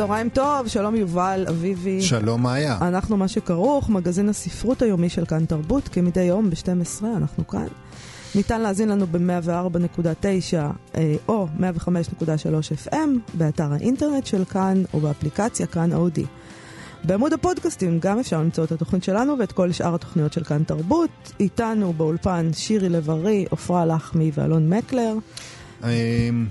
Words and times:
צהריים 0.00 0.28
טוב, 0.28 0.68
שלום 0.68 0.96
יובל, 0.96 1.44
אביבי. 1.48 2.02
שלום 2.02 2.42
מאיה. 2.42 2.78
אנחנו 2.80 3.16
מה 3.16 3.28
שכרוך, 3.28 3.90
מגזין 3.90 4.28
הספרות 4.28 4.82
היומי 4.82 5.08
של 5.08 5.24
כאן 5.24 5.44
תרבות, 5.44 5.88
כמדי 5.88 6.22
יום 6.22 6.50
ב-12, 6.50 7.04
אנחנו 7.16 7.46
כאן. 7.46 7.66
ניתן 8.34 8.60
להאזין 8.60 8.88
לנו 8.88 9.06
ב-104.9 9.06 10.56
אה, 10.94 11.14
או 11.28 11.46
105.3 11.58 12.88
FM, 12.88 12.96
באתר 13.34 13.72
האינטרנט 13.72 14.26
של 14.26 14.44
כאן 14.44 14.82
או 14.94 15.00
באפליקציה 15.00 15.66
כאן 15.66 15.92
אודי. 15.92 16.24
בעמוד 17.04 17.32
הפודקאסטים 17.32 17.98
גם 17.98 18.18
אפשר 18.18 18.40
למצוא 18.40 18.64
את 18.64 18.72
התוכנית 18.72 19.04
שלנו 19.04 19.38
ואת 19.38 19.52
כל 19.52 19.72
שאר 19.72 19.94
התוכניות 19.94 20.32
של 20.32 20.44
כאן 20.44 20.62
תרבות. 20.64 21.32
איתנו 21.40 21.92
באולפן 21.92 22.50
שירי 22.52 22.88
לב-ארי, 22.88 23.46
עפרה 23.50 23.86
לחמי 23.86 24.30
ואלון 24.34 24.68
מקלר. 24.68 25.14
אמ, 25.84 25.88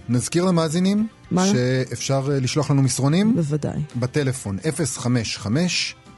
נזכיר 0.09 0.45
למאזינים 0.45 1.07
מה? 1.31 1.47
שאפשר 1.47 2.27
אה, 2.31 2.39
לשלוח 2.39 2.71
לנו 2.71 2.81
מסרונים 2.81 3.35
בוודאי. 3.35 3.81
בטלפון 3.95 4.57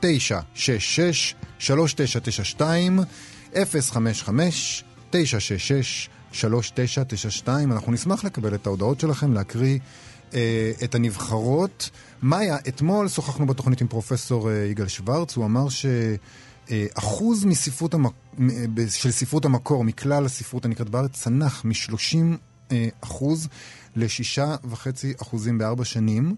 055-966-3992 0.02 2.62
055-966-3992 3.54 3.56
אנחנו 7.48 7.92
נשמח 7.92 8.24
לקבל 8.24 8.56
את 8.56 8.68
ההודעות 8.68 9.00
שלכם, 9.00 9.34
להקריא 9.34 9.80
אה, 10.34 10.72
את 10.84 10.96
הנבחרות. 10.96 11.90
מאיה, 12.24 12.58
אתמול 12.68 13.08
שוחחנו 13.08 13.48
בתוכנית 13.48 13.82
עם 13.82 13.88
פרופסור 13.88 14.50
אה, 14.50 14.56
יגאל 14.56 14.88
שוורץ, 14.88 15.36
הוא 15.36 15.46
אמר 15.46 15.70
ש... 15.70 15.86
אה, 16.72 16.86
אחוז 16.94 17.46
מספרות 17.46 17.94
המק... 17.94 18.12
ב- 18.74 18.90
של 18.90 19.12
ספרות 19.12 19.46
המקור 19.46 19.84
מכלל 19.84 20.26
הספרות 20.26 20.66
הנקראת 20.66 20.90
בארץ 20.90 21.12
צנח 21.12 21.66
מ-30 21.66 22.18
אה, 22.72 22.88
אחוז 23.02 23.48
לשישה 23.96 24.56
וחצי 24.70 25.14
אחוזים 25.22 25.58
בארבע 25.58 25.86
שנים, 25.86 26.36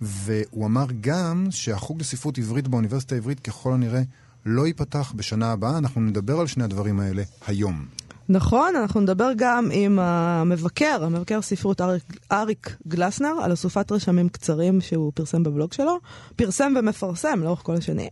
והוא 0.00 0.66
אמר 0.66 0.86
גם 1.00 1.46
שהחוג 1.50 2.00
לספרות 2.00 2.38
עברית 2.38 2.68
באוניברסיטה 2.68 3.14
העברית 3.14 3.40
ככל 3.40 3.72
הנראה 3.72 4.02
לא 4.46 4.66
ייפתח 4.66 5.12
בשנה 5.16 5.52
הבאה. 5.52 5.78
אנחנו 5.78 6.00
נדבר 6.00 6.40
על 6.40 6.46
שני 6.46 6.64
הדברים 6.64 7.00
האלה 7.00 7.22
היום. 7.46 7.84
נכון, 8.28 8.76
אנחנו 8.76 9.00
נדבר 9.00 9.30
גם 9.36 9.68
עם 9.72 9.98
המבקר, 9.98 11.04
המבקר 11.04 11.42
ספרות 11.42 11.80
אריק, 11.80 12.02
אריק 12.32 12.76
גלסנר, 12.88 13.34
על 13.42 13.52
אסופת 13.52 13.92
רשמים 13.92 14.28
קצרים 14.28 14.80
שהוא 14.80 15.12
פרסם 15.14 15.42
בבלוג 15.42 15.72
שלו. 15.72 15.98
פרסם 16.36 16.72
ומפרסם 16.78 17.40
לאורך 17.42 17.60
כל 17.62 17.74
השנים. 17.74 18.08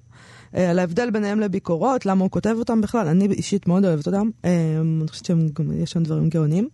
אה, 0.56 0.70
על 0.70 0.78
ההבדל 0.78 1.10
ביניהם 1.10 1.40
לביקורות, 1.40 2.06
למה 2.06 2.22
הוא 2.22 2.30
כותב 2.30 2.54
אותם 2.58 2.80
בכלל, 2.80 3.06
אני 3.06 3.26
אישית 3.26 3.68
מאוד 3.68 3.84
אוהבת 3.84 4.06
אותם. 4.06 4.30
אה, 4.44 4.50
אני 4.80 5.08
חושבת 5.08 5.26
שיש 5.26 5.92
שם 5.92 6.02
דברים 6.02 6.28
גאונים. 6.28 6.68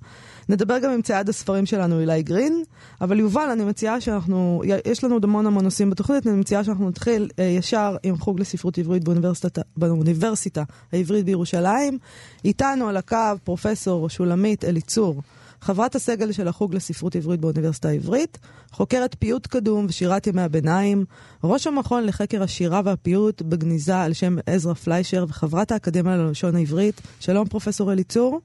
נדבר 0.50 0.78
גם 0.78 0.90
עם 0.90 1.02
צייד 1.02 1.28
הספרים 1.28 1.66
שלנו, 1.66 2.00
אילי 2.00 2.22
גרין, 2.22 2.62
אבל 3.00 3.20
יובל, 3.20 3.48
אני 3.52 3.64
מציעה 3.64 4.00
שאנחנו, 4.00 4.62
יש 4.84 5.04
לנו 5.04 5.14
עוד 5.14 5.24
המון 5.24 5.46
המון 5.46 5.64
נושאים 5.64 5.90
בתוכנית, 5.90 6.26
אני 6.26 6.36
מציעה 6.36 6.64
שאנחנו 6.64 6.88
נתחיל 6.88 7.30
אה, 7.38 7.44
ישר 7.44 7.96
עם 8.02 8.16
חוג 8.18 8.40
לספרות 8.40 8.78
עברית 8.78 9.04
באוניברסיטה, 9.04 9.60
באוניברסיטה 9.76 10.62
העברית 10.92 11.24
בירושלים. 11.24 11.98
איתנו 12.44 12.88
על 12.88 12.96
הקו 12.96 13.16
פרופסור 13.44 14.08
שולמית 14.08 14.64
אליצור, 14.64 15.22
חברת 15.60 15.94
הסגל 15.94 16.32
של 16.32 16.48
החוג 16.48 16.74
לספרות 16.74 17.16
עברית 17.16 17.40
באוניברסיטה 17.40 17.88
העברית, 17.88 18.38
חוקרת 18.72 19.16
פיוט 19.18 19.46
קדום 19.46 19.86
ושירת 19.88 20.26
ימי 20.26 20.42
הביניים, 20.42 21.04
ראש 21.44 21.66
המכון 21.66 22.04
לחקר 22.06 22.42
השירה 22.42 22.80
והפיוט 22.84 23.42
בגניזה 23.42 23.96
על 23.96 24.12
שם 24.12 24.36
עזרא 24.46 24.74
פליישר 24.74 25.24
וחברת 25.28 25.72
האקדמיה 25.72 26.16
ללשון 26.16 26.56
העברית. 26.56 27.00
שלום 27.20 27.48
פרופסור 27.48 27.92
אליצור. 27.92 28.40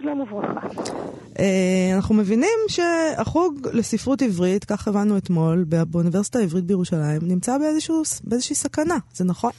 שלום 0.00 0.20
וברכה. 0.20 0.60
אה, 1.38 1.44
אנחנו 1.96 2.14
מבינים 2.14 2.58
שהחוג 2.68 3.54
לספרות 3.72 4.22
עברית, 4.22 4.64
כך 4.64 4.88
הבנו 4.88 5.16
אתמול, 5.16 5.64
בא- 5.68 5.84
באוניברסיטה 5.84 6.38
העברית 6.38 6.64
בירושלים, 6.64 7.20
נמצא 7.22 7.58
באיזשהו, 7.58 8.02
באיזושהי 8.24 8.54
סכנה, 8.56 8.94
זה 9.12 9.24
נכון? 9.24 9.50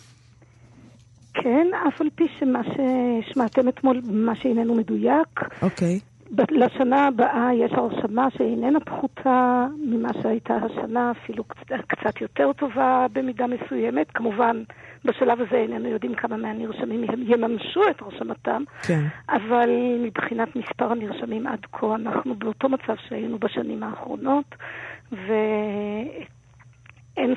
כן, 1.34 1.68
אף 1.88 2.02
על 2.02 2.08
פי 2.16 2.24
שמה 2.40 2.62
ששמעתם 2.64 3.68
אתמול, 3.70 4.02
מה 4.12 4.36
שאיננו 4.36 4.76
מדויק, 4.76 5.40
אוקיי. 5.62 6.00
ב- 6.36 6.52
לשנה 6.52 7.08
הבאה 7.08 7.50
יש 7.66 7.72
הרשמה 7.72 8.28
שאיננה 8.38 8.80
פחותה 8.80 9.66
ממה 9.86 10.10
שהייתה 10.22 10.54
השנה, 10.56 11.12
אפילו 11.12 11.44
קצת, 11.44 11.66
קצת 11.88 12.22
יותר 12.22 12.52
טובה 12.54 13.06
במידה 13.14 13.46
מסוימת. 13.48 14.08
כמובן, 14.14 14.64
בשלב 15.06 15.42
הזה 15.42 15.56
איננו 15.56 15.90
יודעים 15.90 16.16
כמה 16.16 16.38
מהנרשמים 16.38 17.04
הם 17.10 17.22
יממשו 17.28 17.82
את 17.90 18.02
הרשמתם, 18.02 18.64
כן. 18.88 19.04
אבל 19.30 19.70
מבחינת 20.04 20.56
מספר 20.56 20.92
הנרשמים 20.92 21.48
עד 21.48 21.60
כה 21.72 21.96
אנחנו 21.96 22.36
באותו 22.36 22.70
מצב 22.70 22.94
שהיינו 23.08 23.40
בשנים 23.40 23.84
האחרונות, 23.84 24.56
ואין 25.12 25.36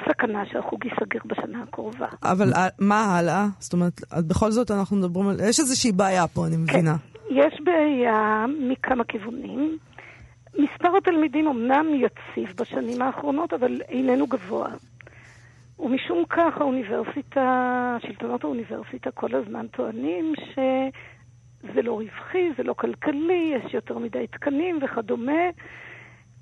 סכנה 0.09 0.43
שהחוג 0.53 0.85
ייסגר 0.85 1.21
בשנה 1.27 1.63
הקרובה. 1.63 2.07
אבל 2.23 2.53
ה- 2.53 2.69
מה 2.79 3.19
הלאה? 3.19 3.47
זאת 3.59 3.73
אומרת, 3.73 4.01
אז 4.11 4.25
בכל 4.25 4.51
זאת 4.51 4.71
אנחנו 4.71 4.97
מדברים 4.97 5.29
על... 5.29 5.37
יש 5.49 5.61
איזושהי 5.61 5.93
בעיה 5.93 6.27
פה, 6.29 6.47
אני 6.47 6.57
מבינה. 6.57 6.97
יש 7.31 7.61
בעיה 7.65 8.47
מכמה 8.61 9.05
כיוונים. 9.05 9.79
מספר 10.59 10.97
התלמידים 10.97 11.49
אמנם 11.49 11.87
יציב 11.95 12.55
בשנים 12.61 13.03
האחרונות, 13.03 13.53
אבל 13.53 13.81
איננו 13.89 14.27
גבוה. 14.27 14.69
ומשום 15.79 16.25
כך 16.29 16.61
האוניברסיטה, 16.61 17.97
שלטונות 18.03 18.45
האוניברסיטה 18.45 19.11
כל 19.11 19.35
הזמן 19.35 19.67
טוענים 19.67 20.33
שזה 20.37 21.83
לא 21.83 21.93
רווחי, 21.93 22.51
זה 22.57 22.63
לא 22.63 22.73
כלכלי, 22.73 23.55
יש 23.57 23.75
יותר 23.75 23.99
מדי 23.99 24.27
תקנים 24.27 24.79
וכדומה. 24.83 25.43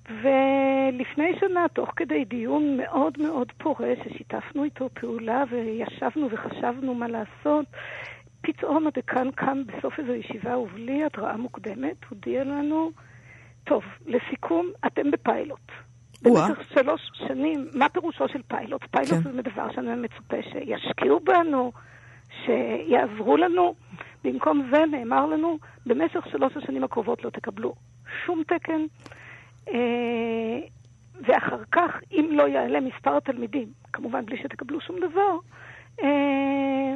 ולפני 0.09 1.39
שנה, 1.41 1.67
תוך 1.73 1.93
כדי 1.97 2.25
דיון 2.25 2.77
מאוד 2.77 3.19
מאוד 3.19 3.53
פורה, 3.59 3.93
ששיתפנו 4.05 4.65
איתו 4.65 4.89
פעולה 4.95 5.45
וישבנו 5.51 6.29
וחשבנו 6.31 6.95
מה 6.95 7.09
לעשות, 7.09 7.67
פתאום 8.41 8.87
הדיקן 8.87 9.31
קם 9.31 9.63
בסוף 9.67 9.99
איזו 9.99 10.13
ישיבה 10.13 10.59
ובלי 10.59 11.05
התראה 11.05 11.37
מוקדמת, 11.37 11.97
הודיע 12.11 12.45
לנו, 12.45 12.91
טוב, 13.65 13.85
לסיכום, 14.07 14.67
אתם 14.87 15.11
בפיילוט. 15.11 15.73
במשך 16.23 16.75
שלוש 16.75 17.01
שנים, 17.15 17.69
מה 17.75 17.89
פירושו 17.89 18.29
של 18.29 18.43
פיילוט? 18.49 18.83
פיילוט 18.91 19.25
כן. 19.25 19.33
זה 19.33 19.43
דבר 19.43 19.73
שאני 19.73 19.95
מצופה 19.95 20.37
שישקיעו 20.53 21.21
בנו, 21.21 21.73
שיעזרו 22.45 23.37
לנו. 23.37 23.75
במקום 24.25 24.69
זה 24.71 24.85
נאמר 24.91 25.27
לנו, 25.27 25.59
במשך 25.87 26.27
שלוש 26.31 26.57
השנים 26.57 26.85
הקרובות 26.85 27.25
לא 27.25 27.31
תקבלו 27.31 27.75
שום 28.25 28.43
תקן, 28.47 28.81
אה, 29.69 30.59
ואחר 31.27 31.63
כך, 31.73 32.01
אם 32.13 32.29
לא 32.33 32.49
יעלה 32.49 32.81
מספר 32.81 33.17
התלמידים, 33.17 33.69
כמובן 33.93 34.27
בלי 34.27 34.37
שתקבלו 34.37 34.81
שום 34.81 34.97
דבר, 35.01 35.39
אה, 36.03 36.95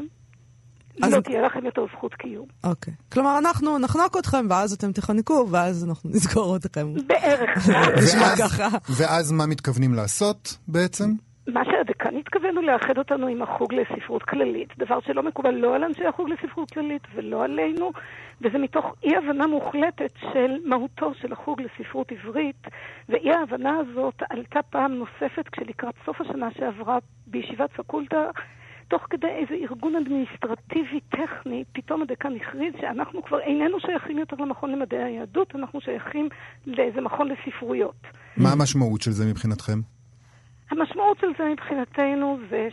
אז- 1.02 1.14
לא 1.14 1.20
תהיה 1.20 1.42
לכם 1.42 1.64
יותר 1.64 1.86
זכות 1.96 2.14
קיום. 2.14 2.46
אוקיי. 2.64 2.94
כלומר, 3.12 3.38
אנחנו 3.38 3.78
נחנוק 3.78 4.16
אתכם, 4.18 4.46
ואז 4.50 4.72
אתם 4.72 4.92
תחנקו, 4.92 5.46
ואז 5.50 5.88
אנחנו 5.88 6.10
נסגור 6.14 6.56
אתכם. 6.56 6.86
בערך. 7.06 7.50
ואז-. 7.68 9.00
ואז 9.00 9.32
מה 9.32 9.46
מתכוונים 9.46 9.94
לעשות 9.94 10.56
בעצם? 10.68 11.04
מה 11.46 11.60
שהדיקן 11.64 12.16
התכוון 12.16 12.56
הוא 12.56 12.64
לאחד 12.64 12.98
אותנו 12.98 13.26
עם 13.26 13.42
החוג 13.42 13.74
לספרות 13.74 14.22
כללית, 14.22 14.68
דבר 14.78 14.98
שלא 15.06 15.22
מקובל 15.22 15.50
לא 15.54 15.74
על 15.74 15.84
אנשי 15.84 16.06
החוג 16.06 16.28
לספרות 16.30 16.70
כללית 16.70 17.02
ולא 17.14 17.44
עלינו, 17.44 17.90
וזה 18.40 18.58
מתוך 18.58 18.84
אי-הבנה 19.04 19.46
מוחלטת 19.46 20.12
של 20.32 20.56
מהותו 20.64 21.12
של 21.20 21.32
החוג 21.32 21.60
לספרות 21.60 22.12
עברית, 22.12 22.66
ואי-ההבנה 23.08 23.72
הזאת 23.78 24.14
עלתה 24.30 24.60
פעם 24.70 24.92
נוספת 24.92 25.48
כשלקראת 25.52 25.94
סוף 26.06 26.20
השנה 26.20 26.48
שעברה 26.58 26.98
בישיבת 27.26 27.70
פקולטה, 27.76 28.22
תוך 28.90 29.06
כדי 29.10 29.26
איזה 29.26 29.54
ארגון 29.54 29.96
אדמיניסטרטיבי 29.96 31.00
טכני, 31.00 31.64
פתאום 31.72 32.02
הדיקן 32.02 32.32
הכריז 32.36 32.74
שאנחנו 32.80 33.22
כבר 33.22 33.40
איננו 33.40 33.80
שייכים 33.80 34.18
יותר 34.18 34.36
למכון 34.36 34.72
למדעי 34.72 35.02
היהדות, 35.02 35.54
אנחנו 35.54 35.80
שייכים 35.80 36.28
לאיזה 36.66 37.00
מכון 37.00 37.28
לספרויות. 37.28 38.06
מה 38.36 38.52
המשמעות 38.52 39.00
של 39.02 39.10
זה 39.10 39.24
מבחינתכם? 39.30 39.80
המשמעות 40.70 41.18
של 41.20 41.26
זה 41.38 41.44
מבחינתנו 41.44 42.38
זה 42.50 42.68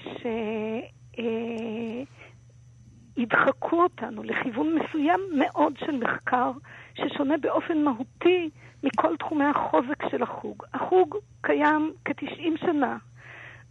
שידחקו 3.17 3.83
אותנו 3.83 4.23
לכיוון 4.23 4.75
מסוים 4.75 5.19
מאוד 5.37 5.73
של 5.79 5.97
מחקר, 5.97 6.51
ששונה 6.93 7.37
באופן 7.37 7.83
מהותי 7.83 8.49
מכל 8.83 9.17
תחומי 9.17 9.45
החוזק 9.45 10.09
של 10.11 10.23
החוג. 10.23 10.63
החוג 10.73 11.15
קיים 11.41 11.91
כ-90 12.05 12.57
שנה, 12.59 12.97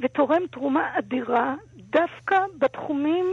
ותורם 0.01 0.43
תרומה 0.51 0.99
אדירה 0.99 1.55
דווקא 1.77 2.39
בתחומים 2.59 3.27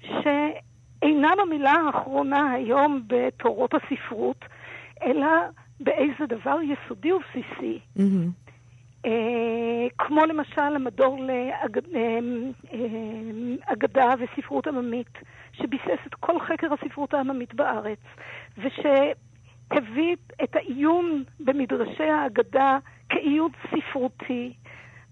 שאינם 0.00 1.36
המילה 1.42 1.72
האחרונה 1.72 2.50
היום 2.50 3.02
בתורות 3.06 3.74
הספרות, 3.74 4.44
אלא 5.02 5.28
באיזה 5.80 6.26
דבר 6.28 6.58
יסודי 6.62 7.12
ובסיסי. 7.12 7.78
Mm-hmm. 7.98 8.52
אה, 9.06 9.86
כמו 9.98 10.24
למשל 10.26 10.60
המדור 10.74 11.18
לאגדה 12.68 14.08
אה, 14.08 14.14
וספרות 14.18 14.66
עממית, 14.66 15.18
שביסס 15.52 16.06
את 16.06 16.14
כל 16.14 16.40
חקר 16.40 16.66
הספרות 16.72 17.14
העממית 17.14 17.54
בארץ, 17.54 17.98
ושהביא 18.58 20.16
את 20.44 20.56
העיון 20.56 21.24
במדרשי 21.40 22.04
האגדה 22.04 22.78
כעיון 23.08 23.50
ספרותי, 23.70 24.52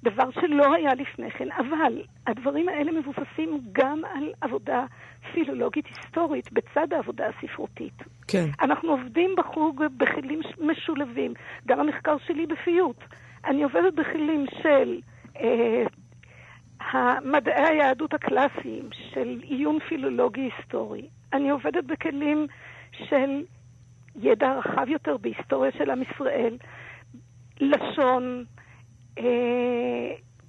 דבר 0.02 0.31
שלא 0.31 0.75
היה 0.75 0.94
לפני 0.94 1.31
כן, 1.31 1.49
אבל 1.52 2.02
הדברים 2.26 2.69
האלה 2.69 2.93
מבוססים 2.93 3.61
גם 3.73 4.02
על 4.14 4.32
עבודה 4.41 4.85
פילולוגית 5.32 5.87
היסטורית 5.87 6.52
בצד 6.52 6.93
העבודה 6.93 7.25
הספרותית. 7.29 8.02
כן. 8.29 8.47
אנחנו 8.61 8.91
עובדים 8.91 9.31
בחוג 9.37 9.85
בכלים 9.97 10.41
משולבים, 10.61 11.35
גם 11.67 11.81
המחקר 11.81 12.17
שלי 12.26 12.47
בפיוט. 12.47 12.97
אני 13.44 13.62
עובדת 13.62 13.94
בכלים 13.94 14.47
של 14.62 15.00
אה, 15.41 15.85
מדעי 17.25 17.67
היהדות 17.69 18.14
הקלאסיים, 18.14 18.88
של 18.93 19.41
עיון 19.43 19.79
פילולוגי 19.88 20.41
היסטורי. 20.41 21.08
אני 21.32 21.50
עובדת 21.50 21.85
בכלים 21.85 22.46
של 22.93 23.44
ידע 24.17 24.53
רחב 24.53 24.88
יותר 24.88 25.17
בהיסטוריה 25.17 25.73
של 25.79 25.91
עם 25.91 26.03
ישראל, 26.03 26.56
לשון, 27.61 28.44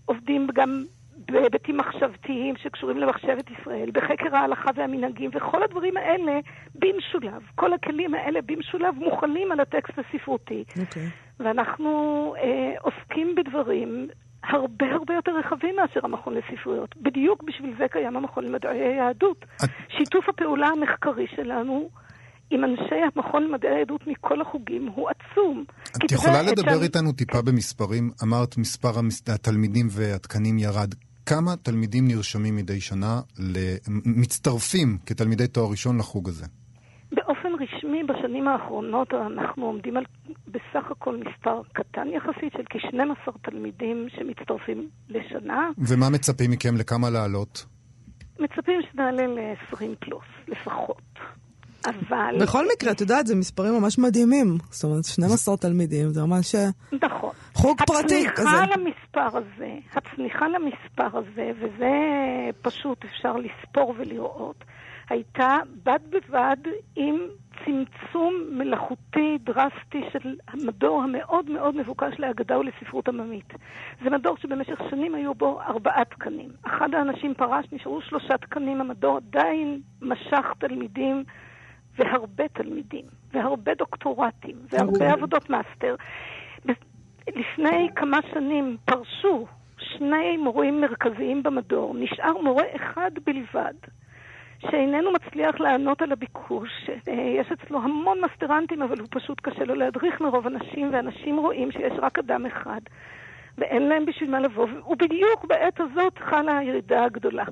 עובדים 0.06 0.47
גם 0.53 0.83
בהיבטים 1.31 1.77
מחשבתיים 1.77 2.56
שקשורים 2.57 2.97
למחשבת 2.97 3.51
ישראל, 3.51 3.89
בחקר 3.94 4.35
ההלכה 4.35 4.69
והמנהגים, 4.75 5.29
וכל 5.33 5.63
הדברים 5.63 5.97
האלה 5.97 6.39
במשולב. 6.75 7.41
כל 7.56 7.73
הכלים 7.73 8.13
האלה 8.13 8.39
במשולב 8.41 8.95
מוכנים 8.95 9.51
על 9.51 9.59
הטקסט 9.59 10.00
הספרותי. 10.00 10.63
אוקיי. 10.69 11.07
Okay. 11.07 11.09
ואנחנו 11.39 12.33
אה, 12.38 12.73
עוסקים 12.81 13.35
בדברים 13.35 14.07
הרבה 14.44 14.91
הרבה 14.91 15.13
יותר 15.13 15.31
רחבים 15.38 15.75
מאשר 15.75 16.00
המכון 16.03 16.33
לספריות. 16.33 16.97
בדיוק 16.97 17.44
בשביל 17.44 17.73
זה 17.77 17.88
קיים 17.88 18.18
המכון 18.18 18.44
למדעי 18.45 18.79
היהדות. 18.79 19.45
את... 19.63 19.69
שיתוף 19.97 20.29
הפעולה 20.29 20.68
המחקרי 20.68 21.27
שלנו 21.35 21.89
עם 22.51 22.63
אנשי 22.63 22.95
המכון 23.15 23.44
למדעי 23.44 23.71
היהדות 23.75 24.07
מכל 24.07 24.42
החוגים 24.42 24.88
הוא 24.95 25.09
עצום. 25.09 25.63
את 26.06 26.12
יכולה 26.12 26.42
לדבר 26.42 26.77
שם... 26.77 26.83
איתנו 26.83 27.12
טיפה 27.12 27.42
במספרים? 27.42 28.12
אמרת 28.24 28.57
מספר 28.57 28.92
התלמידים 29.33 29.88
והתקנים 29.92 30.59
ירד. 30.59 30.94
כמה 31.25 31.56
תלמידים 31.56 32.07
נרשמים 32.07 32.56
מדי 32.56 32.81
שנה, 32.81 33.21
מצטרפים 34.06 34.98
כתלמידי 35.06 35.48
תואר 35.48 35.71
ראשון 35.71 35.98
לחוג 35.98 36.30
הזה? 36.30 36.45
באופן 37.12 37.50
רשמי, 37.59 38.03
בשנים 38.03 38.48
האחרונות 38.48 39.13
אנחנו 39.13 39.65
עומדים 39.65 39.97
על 39.97 40.04
בסך 40.47 40.92
הכל 40.92 41.18
מספר 41.18 41.62
קטן 41.74 42.07
יחסית 42.07 42.54
של 42.54 42.63
כ-12 42.69 43.31
תלמידים 43.42 44.07
שמצטרפים 44.09 44.89
לשנה. 45.09 45.69
ומה 45.77 46.09
מצפים 46.09 46.51
מכם? 46.51 46.77
לכמה 46.77 47.09
לעלות? 47.09 47.65
מצפים 48.39 48.81
שנעלה 48.92 49.27
ל-20 49.27 49.95
פלוס, 50.00 50.24
לפחות. 50.47 51.19
אבל... 51.86 52.36
בכל 52.42 52.66
מקרה, 52.75 52.92
את 52.92 53.01
יודעת, 53.01 53.28
זה 53.28 53.36
מספרים 53.36 53.74
ממש 53.74 54.00
מדהימים. 54.00 54.57
זאת 54.69 54.83
אומרת, 54.83 55.06
12 55.06 55.57
תלמידים, 55.57 56.10
זה 56.10 56.22
ממש... 56.24 56.56
אה, 56.56 56.68
נכון. 57.01 57.30
חוג 57.54 57.78
פרטי 57.88 58.25
כזה. 58.36 58.50
הצניחה 58.50 58.66
למספר 58.75 59.38
הזה, 59.38 59.74
הצניחה 59.94 60.45
למספר 60.48 61.18
הזה, 61.18 61.51
וזה 61.60 61.89
פשוט 62.62 63.06
אפשר 63.06 63.33
לספור 63.36 63.94
ולראות, 63.98 64.63
הייתה 65.10 65.57
בד 65.83 66.00
בבד 66.10 66.57
עם 66.95 67.16
צמצום 67.66 68.33
מלאכותי 68.51 69.38
דרסטי 69.44 70.01
של 70.13 70.36
המדור 70.48 71.04
המאוד 71.04 71.50
מאוד 71.50 71.75
מבוקש 71.75 72.13
להגדה 72.19 72.60
ולספרות 72.60 73.07
עממית. 73.07 73.54
זה 74.04 74.10
מדור 74.10 74.38
שבמשך 74.38 74.80
שנים 74.89 75.16
היו 75.16 75.33
בו 75.33 75.62
ארבעה 75.62 76.06
תקנים. 76.06 76.50
אחד 76.66 76.94
האנשים 76.94 77.33
פרש, 77.33 77.66
נשארו 77.72 78.01
שלושה 78.01 78.38
תקנים, 78.38 78.81
המדור 78.81 79.18
עדיין 79.18 79.81
משך 80.01 80.45
תלמידים 80.60 81.24
והרבה 82.01 82.48
תלמידים, 82.48 83.06
והרבה 83.33 83.74
דוקטורטים, 83.74 84.56
והרבה 84.69 85.09
okay. 85.09 85.13
עבודות 85.13 85.50
מאסטר. 85.50 85.95
לפני 87.27 87.89
כמה 87.95 88.19
שנים 88.33 88.77
פרשו 88.86 89.48
שני 89.77 90.38
מורים 90.38 90.81
מרכזיים 90.81 91.44
במדור, 91.44 91.95
נשאר 91.95 92.42
מורה 92.42 92.63
אחד 92.75 93.12
בלבד. 93.25 93.74
שאיננו 94.59 95.12
מצליח 95.12 95.59
לענות 95.59 96.01
על 96.01 96.12
הביקוש. 96.12 96.89
יש 97.07 97.48
אצלו 97.51 97.81
המון 97.81 98.18
מסטרנטים, 98.21 98.81
אבל 98.81 99.00
הוא 99.00 99.07
פשוט 99.12 99.39
קשה 99.42 99.63
לו 99.63 99.75
להדריך 99.75 100.21
מרוב 100.21 100.47
אנשים, 100.47 100.89
ואנשים 100.94 101.38
רואים 101.38 101.71
שיש 101.71 101.94
רק 102.01 102.19
אדם 102.19 102.45
אחד, 102.45 102.81
ואין 103.57 103.89
להם 103.89 104.06
בשביל 104.06 104.31
מה 104.31 104.39
לבוא, 104.39 104.68
ובדיוק 104.88 105.45
בעת 105.47 105.80
הזאת 105.80 106.18
חלה 106.18 106.57
הירידה 106.57 107.04
הגדולה. 107.04 107.45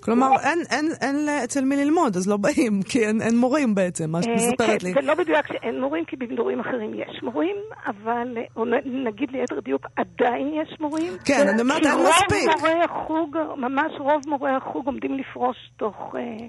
כלומר, 0.00 0.30
אין, 0.42 0.58
אין, 0.70 0.88
אין 1.00 1.28
אצל 1.44 1.64
מי 1.64 1.76
ללמוד, 1.76 2.16
אז 2.16 2.28
לא 2.28 2.36
באים, 2.36 2.82
כי 2.90 3.06
אין, 3.06 3.22
אין 3.22 3.36
מורים 3.36 3.74
בעצם, 3.74 4.10
מה 4.10 4.22
שאת 4.22 4.28
אה, 4.28 4.34
מספרת 4.34 4.82
לי. 4.82 4.92
זה 4.92 5.00
לא 5.00 5.14
מדויק 5.18 5.46
שאין 5.46 5.80
מורים, 5.80 6.04
כי 6.04 6.16
במדורים 6.16 6.60
אחרים 6.60 6.94
יש 6.94 7.22
מורים, 7.22 7.56
אבל, 7.86 8.38
או 8.56 8.64
נגיד 8.84 9.30
ליתר 9.30 9.60
דיוק, 9.60 9.86
עדיין 9.96 10.52
יש 10.62 10.80
מורים. 10.80 11.12
כן, 11.24 11.48
אני 11.48 11.60
אומרת, 11.60 11.82
אין 11.86 11.98
מספיק. 12.08 12.28
כי 12.28 12.46
רוב 12.46 12.60
מורי 12.60 12.84
החוג, 12.84 13.36
ממש 13.56 13.92
רוב 13.98 14.22
מורי 14.26 14.50
החוג 14.50 14.86
עומדים 14.86 15.18
לפרוש 15.18 15.56
תוך... 15.76 16.14
אה, 16.14 16.46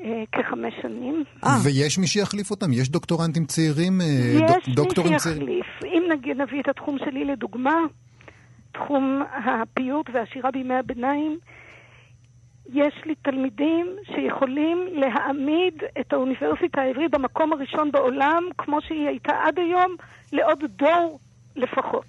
אה, 0.00 0.22
כחמש 0.32 0.74
שנים. 0.82 1.24
ויש 1.64 1.98
מי 1.98 2.06
שיחליף 2.06 2.50
אותם? 2.50 2.72
יש 2.72 2.88
דוקטורנטים 2.88 3.44
צעירים? 3.44 4.00
יש 4.00 4.74
דוקטורים 4.74 5.12
מי 5.12 5.18
שיחליף. 5.18 5.66
אם 5.84 6.02
נגיד 6.12 6.36
נביא 6.40 6.60
את 6.60 6.68
התחום 6.68 6.98
שלי 6.98 7.24
לדוגמה, 7.24 7.76
תחום 8.72 9.22
הפיוט 9.44 10.10
והשירה 10.12 10.50
בימי 10.50 10.74
הביניים, 10.74 11.38
יש 12.72 12.94
לי 13.04 13.14
תלמידים 13.14 13.96
שיכולים 14.14 14.88
להעמיד 14.92 15.82
את 16.00 16.12
האוניברסיטה 16.12 16.80
העברית 16.80 17.10
במקום 17.10 17.52
הראשון 17.52 17.92
בעולם, 17.92 18.42
כמו 18.58 18.80
שהיא 18.80 19.08
הייתה 19.08 19.32
עד 19.44 19.58
היום, 19.58 19.96
לעוד 20.32 20.64
דור 20.68 21.18
לפחות. 21.56 22.06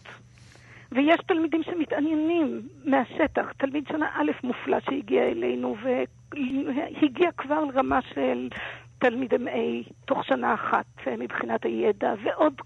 ויש 0.92 1.19
תלמידים 1.28 1.63
שמתעניינים 1.63 2.62
מהשטח, 2.86 3.52
תלמיד 3.57 3.88
שנה 3.88 4.06
א' 4.13 4.31
מופלא 4.44 4.78
שהגיע 4.80 5.24
אלינו 5.24 5.75
והגיע 5.81 7.31
כבר 7.38 7.63
לרמה 7.63 8.00
של 8.14 8.50
תלמיד 8.97 9.33
MA 9.33 9.90
תוך 10.06 10.26
שנה 10.26 10.54
אחת 10.54 10.85
אה, 11.07 11.18
מבחינת 11.18 11.66
הידע, 11.66 12.14
ועוד, 12.24 12.62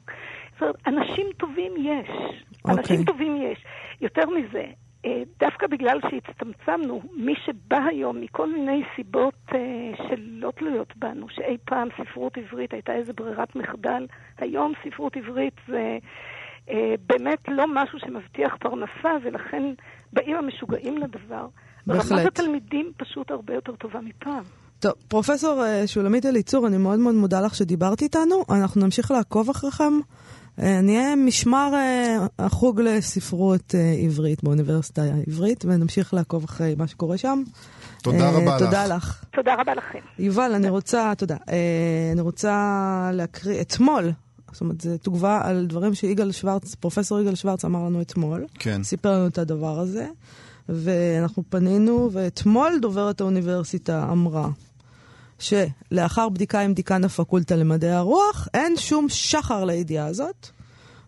אנשים 0.87 1.27
טובים 1.37 1.71
יש. 1.77 2.09
Okay. 2.09 2.71
אנשים 2.71 2.99
אוקיי. 2.99 3.05
טובים 3.05 3.41
יש. 3.41 3.65
יותר 4.01 4.29
מזה, 4.29 4.65
דווקא 5.39 5.67
בגלל 5.67 5.99
שהצטמצמנו, 6.09 7.01
מי 7.15 7.33
שבא 7.45 7.79
היום 7.89 8.21
מכל 8.21 8.51
מיני 8.51 8.83
סיבות 8.95 9.33
אה, 9.53 9.59
שלא 10.09 10.51
תלויות 10.57 10.93
בנו, 10.95 11.29
שאי 11.29 11.57
פעם 11.65 11.87
ספרות 11.97 12.37
עברית 12.37 12.73
הייתה 12.73 12.93
איזה 12.93 13.13
ברירת 13.13 13.55
מחדל, 13.55 14.07
היום 14.37 14.73
ספרות 14.85 15.17
עברית 15.17 15.53
זה 15.67 15.97
אה, 16.69 16.95
באמת 17.07 17.39
לא 17.47 17.65
משהו 17.73 17.99
שמבטיח 17.99 18.55
פרנסה, 18.59 19.17
ולכן 19.23 19.63
באים 20.13 20.35
המשוגעים 20.35 20.97
לדבר. 20.97 21.47
בהחלט. 21.87 22.11
רמת 22.11 22.25
התלמידים 22.25 22.91
פשוט 22.97 23.31
הרבה 23.31 23.53
יותר 23.53 23.75
טובה 23.75 23.99
מפעם. 24.01 24.43
טוב, 24.79 24.93
פרופסור 25.07 25.63
שולמית 25.85 26.25
אליצור, 26.25 26.67
אני 26.67 26.77
מאוד 26.77 26.99
מאוד 26.99 27.15
מודה 27.15 27.41
לך 27.41 27.55
שדיברת 27.55 28.01
איתנו. 28.01 28.43
אנחנו 28.49 28.81
נמשיך 28.81 29.11
לעקוב 29.11 29.49
אחריכם. 29.49 29.93
אה, 30.61 30.81
נהיה 30.81 31.15
משמר 31.15 31.71
אה, 31.73 32.17
החוג 32.39 32.81
לספרות 32.81 33.75
אה, 33.75 33.95
עברית 34.03 34.43
באוניברסיטה 34.43 35.03
העברית, 35.03 35.65
ונמשיך 35.65 36.13
לעקוב 36.13 36.43
אחרי 36.43 36.75
מה 36.77 36.87
שקורה 36.87 37.17
שם. 37.17 37.43
תודה 38.03 38.29
רבה 38.29 38.55
לך. 38.55 38.63
תודה 38.63 38.87
לך. 38.87 39.23
תודה 39.33 39.55
רבה 39.59 39.73
לכם. 39.73 39.99
יובל, 40.19 40.51
אני 40.55 40.69
רוצה, 40.69 41.13
תודה. 41.17 41.35
אני 42.13 42.21
רוצה 42.21 43.11
להקריא 43.13 43.61
אתמול. 43.61 44.11
זאת 44.51 44.61
אומרת, 44.61 44.81
זו 44.81 44.97
תגובה 44.97 45.41
על 45.43 45.65
דברים 45.69 45.93
שיגאל 45.93 46.31
שוורץ, 46.31 46.75
פרופסור 46.75 47.19
יגאל 47.19 47.35
שוורץ 47.35 47.65
אמר 47.65 47.85
לנו 47.85 48.01
אתמול. 48.01 48.45
כן. 48.53 48.83
סיפר 48.83 49.11
לנו 49.11 49.27
את 49.27 49.37
הדבר 49.37 49.79
הזה. 49.79 50.07
ואנחנו 50.69 51.43
פנינו, 51.49 52.09
ואתמול 52.13 52.79
דוברת 52.81 53.21
האוניברסיטה 53.21 54.07
אמרה 54.11 54.49
שלאחר 55.39 56.29
בדיקה 56.29 56.59
עם 56.59 56.73
דיקן 56.73 57.03
הפקולטה 57.03 57.55
למדעי 57.55 57.91
הרוח, 57.91 58.47
אין 58.53 58.77
שום 58.77 59.09
שחר 59.09 59.65
לידיעה 59.65 60.05
הזאת. 60.05 60.49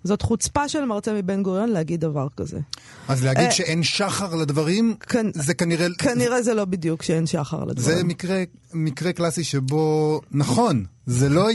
זאת 0.04 0.22
חוצפה 0.22 0.70
של 0.70 0.86
מרצה 0.86 1.14
מבן 1.14 1.44
גוריון 1.44 1.70
להגיד 1.70 2.02
דבר 2.02 2.28
כזה. 2.38 2.60
אז 3.08 3.24
להגיד 3.24 3.50
uh, 3.50 3.52
שאין 3.52 3.84
שחר 3.84 4.36
לדברים, 4.36 4.96
כן, 5.00 5.28
זה 5.34 5.54
כנראה... 5.54 5.88
כנראה 5.98 6.42
זה 6.42 6.54
לא 6.54 6.66
בדיוק 6.66 7.04
שאין 7.04 7.26
שחר 7.26 7.64
לדברים. 7.64 7.98
זה 7.98 8.04
מקרה, 8.04 8.44
מקרה 8.74 9.14
קלאסי 9.14 9.44
שבו, 9.44 10.22
נכון, 10.32 10.86
זה 11.06 11.30
לא... 11.30 11.48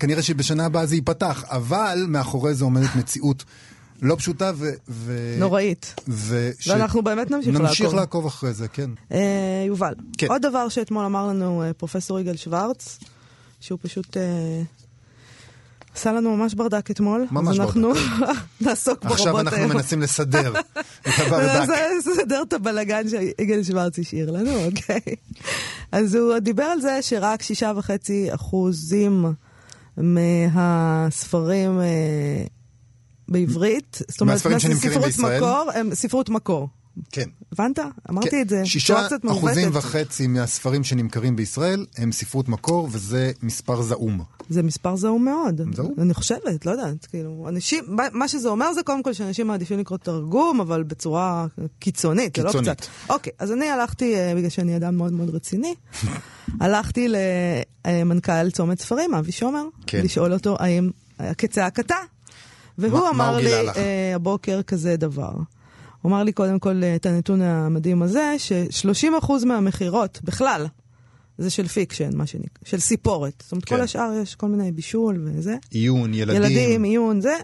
כנראה 0.00 0.22
שבשנה 0.22 0.64
הבאה 0.64 0.86
זה 0.86 0.94
ייפתח, 0.94 1.44
אבל 1.48 2.04
מאחורי 2.08 2.54
זה 2.54 2.64
עומדת 2.64 2.96
מציאות 2.96 3.44
לא 4.02 4.16
פשוטה 4.16 4.52
ו... 4.56 4.70
ו... 4.88 5.34
נוראית. 5.38 5.94
ו... 6.08 6.50
ש- 6.58 6.68
ואנחנו 6.68 7.02
באמת 7.02 7.30
נמשיך 7.30 7.54
לעקוב. 7.54 7.66
נמשיך 7.68 7.94
לעקוב 7.94 8.26
אחרי 8.26 8.52
זה, 8.52 8.68
כן. 8.68 8.90
אה, 9.12 9.64
יובל, 9.66 9.94
כן. 10.18 10.26
עוד 10.26 10.42
דבר 10.42 10.68
שאתמול 10.68 11.04
אמר 11.04 11.26
לנו 11.28 11.62
אה, 11.62 11.72
פרופסור 11.72 12.20
יגאל 12.20 12.36
שוורץ, 12.36 12.98
שהוא 13.60 13.78
פשוט 13.82 14.16
אה, 14.16 14.22
עשה 15.94 16.12
לנו 16.12 16.36
ממש 16.36 16.54
ברדק 16.54 16.90
אתמול. 16.90 17.26
ממש 17.30 17.58
אז 17.58 17.60
אנחנו 17.66 17.92
נעסוק 18.60 19.04
בו 19.04 19.12
עכשיו 19.12 19.40
אנחנו 19.40 19.56
היום. 19.56 19.70
מנסים 19.72 20.00
לסדר 20.02 20.52
את 21.00 21.06
הברדק. 21.18 21.54
ננסה 21.60 21.74
לסדר 21.98 22.42
את 22.48 22.52
הבלגן 22.52 23.08
שיגאל 23.08 23.62
שוורץ 23.62 23.98
השאיר 23.98 24.30
לנו, 24.30 24.50
אוקיי. 24.66 25.14
אז 25.92 26.14
הוא 26.14 26.38
דיבר 26.38 26.62
על 26.64 26.80
זה 26.80 26.98
שרק 27.02 27.42
שישה 27.42 27.72
וחצי 27.76 28.34
אחוזים 28.34 29.24
מהספרים 29.96 31.80
אה, 31.80 32.44
בעברית, 33.28 33.98
זאת 34.08 34.20
אומרת, 34.20 34.38
זה 34.38 34.58
ספרות? 35.10 35.30
מקור, 35.36 35.70
הם 35.74 35.94
ספרות 35.94 36.28
מקור. 36.28 36.68
כן. 37.12 37.28
הבנת? 37.52 37.78
אמרתי 38.10 38.30
כן. 38.30 38.40
את 38.40 38.48
זה. 38.48 38.66
שישה. 38.66 39.06
אחוזים 39.30 39.70
וחצי 39.72 40.26
מהספרים 40.26 40.84
שנמכרים 40.84 41.36
בישראל 41.36 41.86
הם 41.96 42.12
ספרות 42.12 42.48
מקור, 42.48 42.88
וזה 42.92 43.32
מספר 43.42 43.82
זעום. 43.82 44.20
זה 44.50 44.62
מספר 44.62 44.96
זעום 44.96 45.24
מאוד. 45.24 45.60
זעום? 45.76 45.94
אני 45.98 46.14
חושבת, 46.14 46.66
לא 46.66 46.70
יודעת, 46.70 47.06
כאילו, 47.06 47.46
אנשים, 47.48 47.84
מה- 48.12 48.28
שזה 48.28 48.48
אומר 48.48 48.72
זה 48.72 48.82
קודם 48.82 49.02
כל 49.02 49.12
שאנשים 49.12 49.46
מעדיפים 49.46 49.78
לקרוא 49.78 49.98
תרגום, 49.98 50.60
אבל 50.60 50.82
בצורה 50.82 51.46
קיצונית, 51.78 52.36
זה 52.36 52.42
לא 52.42 52.48
קיצונית. 52.48 52.80
קצת. 52.80 52.86
אוקיי, 53.10 53.32
אז 53.38 53.52
אני 53.52 53.68
הלכתי, 53.68 54.14
אה, 54.16 54.32
בגלל 54.36 54.50
שאני 54.50 54.76
אדם 54.76 54.96
מאוד 54.96 55.12
מאוד 55.12 55.30
רציני, 55.34 55.74
הלכתי 56.60 57.08
למנכ"ל 57.86 58.50
צומת 58.50 58.80
ספרים, 58.80 59.14
אבי 59.14 59.32
שומר, 59.32 59.64
כן. 59.86 60.00
לשאול 60.04 60.32
אותו 60.32 60.56
האם 60.60 60.90
היה 61.18 61.34
כצעקתה. 61.34 61.96
והוא 62.78 63.00
מה 63.00 63.10
אמר 63.10 63.36
לי? 63.36 63.52
אה, 63.52 64.12
הבוקר 64.14 64.62
כזה 64.62 64.96
דבר. 64.96 65.32
הוא 66.02 66.10
אמר 66.10 66.22
לי 66.22 66.32
קודם 66.32 66.58
כל 66.58 66.82
אה, 66.82 66.96
את 66.96 67.06
הנתון 67.06 67.42
המדהים 67.42 68.02
הזה, 68.02 68.34
ש-30% 68.38 69.44
מהמכירות 69.46 70.20
בכלל, 70.24 70.66
זה 71.38 71.50
של 71.50 71.68
fiction, 71.68 72.16
מה 72.16 72.26
שנקרא, 72.26 72.62
של 72.64 72.78
סיפורת. 72.78 73.42
זאת 73.42 73.52
אומרת, 73.52 73.64
כן. 73.64 73.76
כל 73.76 73.82
השאר 73.82 74.12
יש 74.22 74.34
כל 74.34 74.46
מיני 74.46 74.72
בישול 74.72 75.20
וזה. 75.24 75.56
עיון, 75.70 76.14
ילדים. 76.14 76.42
ילדים, 76.42 76.82
עיון, 76.82 77.20
זה, 77.20 77.34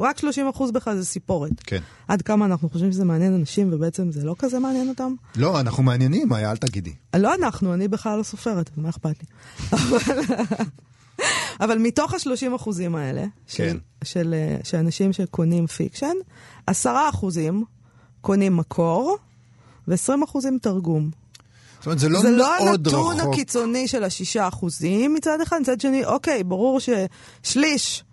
רק 0.00 0.18
30% 0.18 0.72
בכלל 0.72 0.96
זה 0.96 1.04
סיפורת. 1.04 1.52
כן. 1.64 1.80
עד 2.08 2.22
כמה 2.22 2.44
אנחנו 2.44 2.68
חושבים 2.68 2.92
שזה 2.92 3.04
מעניין 3.04 3.34
אנשים, 3.34 3.72
ובעצם 3.72 4.12
זה 4.12 4.24
לא 4.24 4.34
כזה 4.38 4.58
מעניין 4.58 4.88
אותם? 4.88 5.14
לא, 5.36 5.60
אנחנו 5.60 5.82
מעניינים, 5.82 6.32
אל 6.32 6.56
תגידי. 6.56 6.92
לא 7.16 7.34
אנחנו, 7.34 7.74
אני 7.74 7.88
בכלל 7.88 8.18
לא 8.18 8.22
סופרת, 8.22 8.70
מה 8.76 8.88
אכפת 8.88 9.14
לי? 9.22 9.26
אבל, 9.78 10.20
אבל 11.60 11.78
מתוך 11.78 12.14
ה-30 12.14 12.56
אחוזים 12.56 12.94
האלה, 12.94 13.24
של, 13.46 13.56
כן. 13.56 13.76
של, 14.04 14.34
אה, 14.34 14.56
של 14.64 14.76
אנשים 14.76 15.12
שקונים 15.12 15.66
fiction, 15.66 16.14
10 16.66 16.96
אחוזים 17.10 17.64
קונים 18.20 18.56
מקור, 18.56 19.16
ו-20 19.88 20.24
אחוזים 20.24 20.58
תרגום. 20.62 21.10
זאת 21.78 21.86
אומרת, 21.86 21.98
זה 21.98 22.08
לא 22.08 22.20
זה 22.20 22.30
לא 22.30 22.48
מאוד 22.64 22.86
הנתון 22.88 23.16
רחוק. 23.16 23.34
הקיצוני 23.34 23.88
של 23.88 24.04
השישה 24.04 24.48
אחוזים 24.48 25.14
מצד 25.14 25.40
אחד, 25.40 25.58
מצד 25.60 25.80
שני, 25.80 26.04
אוקיי, 26.04 26.44
ברור 26.44 26.80
ששליש 26.80 28.04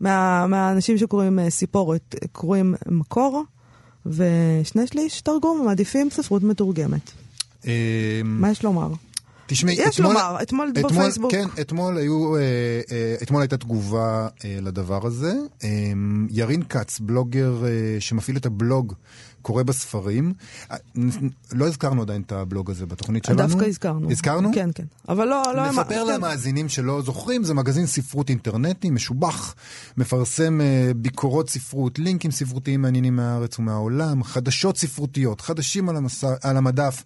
מה, 0.00 0.46
מהאנשים 0.46 0.98
שקוראים 0.98 1.38
אה, 1.38 1.50
סיפורת 1.50 2.14
קוראים 2.32 2.74
מקור, 2.86 3.44
ושני 4.06 4.86
שליש 4.86 5.20
תרגום, 5.20 5.66
מעדיפים 5.66 6.10
ספרות 6.10 6.42
מתורגמת. 6.42 7.10
אה, 7.66 8.20
מה 8.24 8.50
יש 8.50 8.64
לומר? 8.64 8.88
תשמעי, 9.50 9.74
יש 9.78 9.94
אתמול- 10.00 10.12
לומר, 10.12 10.36
אתמול 10.42 10.72
בפייסבוק. 10.74 11.30
כן, 11.32 11.46
אתמול 11.60 11.96
היו, 11.96 12.36
אה, 12.36 12.40
אה, 12.92 13.14
אתמול 13.22 13.42
הייתה 13.42 13.56
תגובה 13.56 14.28
אה, 14.44 14.58
לדבר 14.62 15.06
הזה. 15.06 15.32
אה, 15.64 15.68
ירין 16.30 16.62
כץ, 16.62 17.00
בלוגר 17.00 17.62
אה, 17.64 17.70
שמפעיל 18.00 18.36
את 18.36 18.46
הבלוג, 18.46 18.94
קורא 19.42 19.62
בספרים. 19.62 20.32
אה, 20.70 20.76
לא 21.52 21.66
הזכרנו 21.66 22.02
עדיין 22.02 22.22
את 22.26 22.32
הבלוג 22.32 22.70
הזה 22.70 22.86
בתוכנית 22.86 23.24
שלנו. 23.24 23.38
דווקא 23.38 23.64
הזכרנו. 23.64 24.10
הזכרנו? 24.10 24.50
כן, 24.54 24.70
כן. 24.74 24.84
אבל 25.08 25.28
לא... 25.28 25.42
לא 25.56 25.68
נספר 25.70 25.84
כן. 26.06 26.12
למאזינים 26.14 26.68
שלא 26.68 27.02
זוכרים, 27.02 27.44
זה 27.44 27.54
מגזין 27.54 27.86
ספרות 27.86 28.28
אינטרנטי 28.30 28.90
משובח, 28.90 29.54
מפרסם 29.96 30.60
אה, 30.60 30.90
ביקורות 30.96 31.50
ספרות, 31.50 31.98
לינקים 31.98 32.30
ספרותיים 32.30 32.82
מעניינים 32.82 33.16
מהארץ 33.16 33.58
ומהעולם, 33.58 34.24
חדשות 34.24 34.78
ספרותיות, 34.78 35.40
חדשים 35.40 35.88
על, 35.88 35.96
המסע, 35.96 36.34
על 36.42 36.56
המדף. 36.56 37.02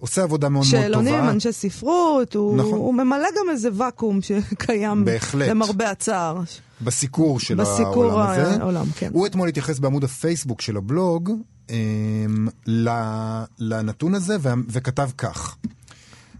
עושה 0.00 0.22
עבודה 0.22 0.48
מאוד 0.48 0.66
מאוד 0.72 0.82
טובה. 0.82 0.82
שאלונים 0.82 1.14
אנשי 1.14 1.52
ספרות, 1.52 2.34
הוא, 2.34 2.56
נכון. 2.56 2.72
הוא 2.72 2.94
ממלא 2.94 3.28
גם 3.38 3.50
איזה 3.50 3.68
ואקום 3.74 4.22
שקיים 4.22 5.04
בהחלט. 5.04 5.48
למרבה 5.48 5.90
הצער. 5.90 6.40
בסיקור 6.82 7.40
של 7.40 7.54
בסיקור 7.54 8.04
העולם 8.04 8.30
הזה. 8.30 8.62
העולם, 8.62 8.86
כן. 8.96 9.10
הוא 9.12 9.26
אתמול 9.26 9.48
התייחס 9.48 9.78
בעמוד 9.78 10.04
הפייסבוק 10.04 10.60
של 10.60 10.76
הבלוג 10.76 11.30
אמ, 11.70 12.48
לנתון 13.58 14.14
הזה 14.14 14.36
ו- 14.40 14.48
וכתב 14.68 15.10
כך. 15.18 15.56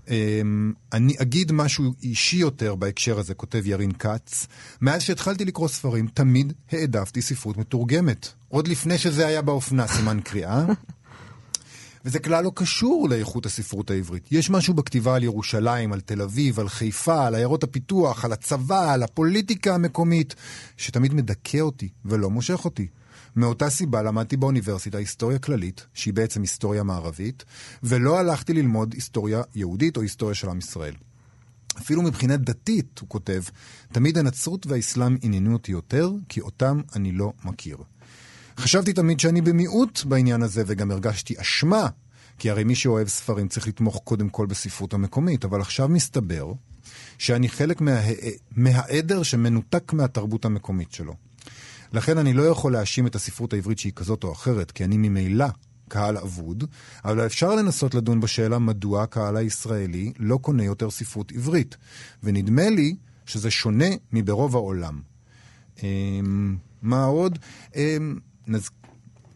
אמ, 0.09 0.73
אני 0.93 1.15
אגיד 1.19 1.53
משהו 1.53 1.85
אישי 2.03 2.37
יותר 2.37 2.75
בהקשר 2.75 3.19
הזה, 3.19 3.35
כותב 3.35 3.63
ירין 3.67 3.93
כץ. 3.93 4.47
מאז 4.81 5.03
שהתחלתי 5.03 5.45
לקרוא 5.45 5.69
ספרים, 5.69 6.07
תמיד 6.15 6.53
העדפתי 6.73 7.23
ספרות 7.23 7.57
מתורגמת. 7.57 8.29
עוד 8.49 8.69
לפני 8.69 8.99
שזה 8.99 9.27
היה 9.27 9.43
באופנה, 9.43 9.87
סימן 9.87 10.21
קריאה. 10.25 10.65
וזה 12.05 12.19
כלל 12.19 12.45
לא 12.45 12.53
קשור 12.55 13.09
לאיכות 13.09 13.47
הספרות 13.47 13.91
העברית. 13.91 14.29
יש 14.31 14.51
משהו 14.51 14.75
בכתיבה 14.75 15.15
על 15.15 15.25
ירושלים, 15.25 15.93
על 15.93 16.01
תל 16.01 16.23
אביב, 16.23 16.61
על 16.61 16.69
חיפה, 16.69 17.27
על 17.27 17.35
עיירות 17.35 17.65
הפיתוח, 17.65 18.25
על 18.25 18.33
הצבא, 18.33 18.93
על 18.93 19.03
הפוליטיקה 19.03 19.75
המקומית, 19.75 20.35
שתמיד 20.77 21.15
מדכא 21.15 21.61
אותי 21.61 21.89
ולא 22.05 22.31
מושך 22.31 22.65
אותי. 22.65 22.87
מאותה 23.37 23.71
סיבה 23.71 24.03
למדתי 24.03 24.37
באוניברסיטה 24.37 24.99
היסטוריה 24.99 25.39
כללית, 25.39 25.87
שהיא 25.95 26.15
בעצם 26.15 26.41
היסטוריה 26.41 26.83
מערבית, 26.83 27.45
ולא 27.83 28.19
הלכתי 28.19 28.53
ללמוד 28.53 28.93
היסטוריה 28.93 29.43
יהודית 29.55 29.97
או 29.97 30.03
היסטוריה 30.03 30.35
של 30.35 30.49
עם 30.49 30.59
ישראל. 30.59 30.95
אפילו 31.79 32.03
מבחינה 32.03 32.37
דתית, 32.37 32.99
הוא 32.99 33.09
כותב, 33.09 33.43
תמיד 33.93 34.19
הנצרות 34.19 34.67
והאסלאם 34.67 35.17
עניינו 35.23 35.53
אותי 35.53 35.73
יותר, 35.73 36.13
כי 36.29 36.41
אותם 36.41 36.81
אני 36.97 37.13
לא 37.13 37.33
מכיר. 37.45 37.77
חשבתי 38.61 38.93
תמיד 38.93 39.21
שאני 39.21 39.41
במיעוט 39.41 40.05
בעניין 40.05 40.43
הזה, 40.43 40.63
וגם 40.67 40.91
הרגשתי 40.91 41.35
אשמה, 41.41 41.89
כי 42.39 42.51
הרי 42.51 42.65
מי 42.65 42.75
שאוהב 42.75 43.09
ספרים 43.09 43.49
צריך 43.49 43.69
לתמוך 43.69 44.01
קודם 44.05 44.29
כל 44.29 44.47
בספרות 44.47 44.95
המקומית, 44.95 45.45
אבל 45.45 45.61
עכשיו 45.61 45.89
מסתבר 45.89 46.53
שאני 47.19 47.49
חלק 47.49 47.81
מה... 47.81 48.01
מהעדר 48.57 49.23
שמנותק 49.23 49.93
מהתרבות 49.93 50.45
המקומית 50.45 50.93
שלו. 50.93 51.15
לכן 51.93 52.19
אני 52.19 52.33
לא 52.33 52.43
יכול 52.43 52.73
להאשים 52.73 53.07
את 53.07 53.15
הספרות 53.15 53.53
העברית 53.53 53.79
שהיא 53.79 53.93
כזאת 53.93 54.25
או 54.25 54.33
אחרת, 54.33 54.71
כי 54.71 54.85
אני 54.85 54.97
ממילא 54.97 55.47
קהל 55.89 56.17
אבוד, 56.17 56.65
אבל 57.05 57.27
אפשר 57.27 57.55
לנסות 57.55 57.95
לדון 57.95 58.21
בשאלה 58.21 58.59
מדוע 58.59 59.03
הקהל 59.03 59.37
הישראלי 59.37 60.13
לא 60.19 60.37
קונה 60.37 60.65
יותר 60.65 60.91
ספרות 60.91 61.33
עברית, 61.33 61.77
ונדמה 62.23 62.71
לי 62.71 62.97
שזה 63.27 63.51
שונה 63.51 63.89
מברוב 64.13 64.57
העולם. 64.57 65.01
אמ, 65.83 66.57
מה 66.83 67.05
עוד? 67.05 67.39
נז... 68.51 68.71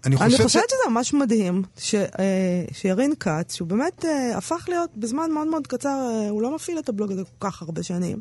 אני 0.07 0.17
חושב 0.17 0.25
אני 0.29 0.39
ש... 0.39 0.41
חושבת 0.41 0.69
שזה 0.69 0.91
ממש 0.91 1.15
מדהים 1.15 1.63
ש, 1.79 1.95
אה, 1.95 2.65
שירין 2.73 3.13
כץ, 3.21 3.55
שהוא 3.55 3.69
באמת 3.69 4.05
אה, 4.05 4.37
הפך 4.39 4.65
להיות 4.69 4.91
בזמן 4.97 5.31
מאוד 5.31 5.47
מאוד 5.47 5.67
קצר, 5.67 5.89
אה, 5.89 6.31
הוא 6.31 6.43
לא 6.43 6.55
מפעיל 6.55 6.79
את 6.79 6.89
הבלוג 6.89 7.13
הזה 7.13 7.23
כל 7.25 7.51
כך 7.51 7.63
הרבה 7.63 7.83
שנים, 7.83 8.21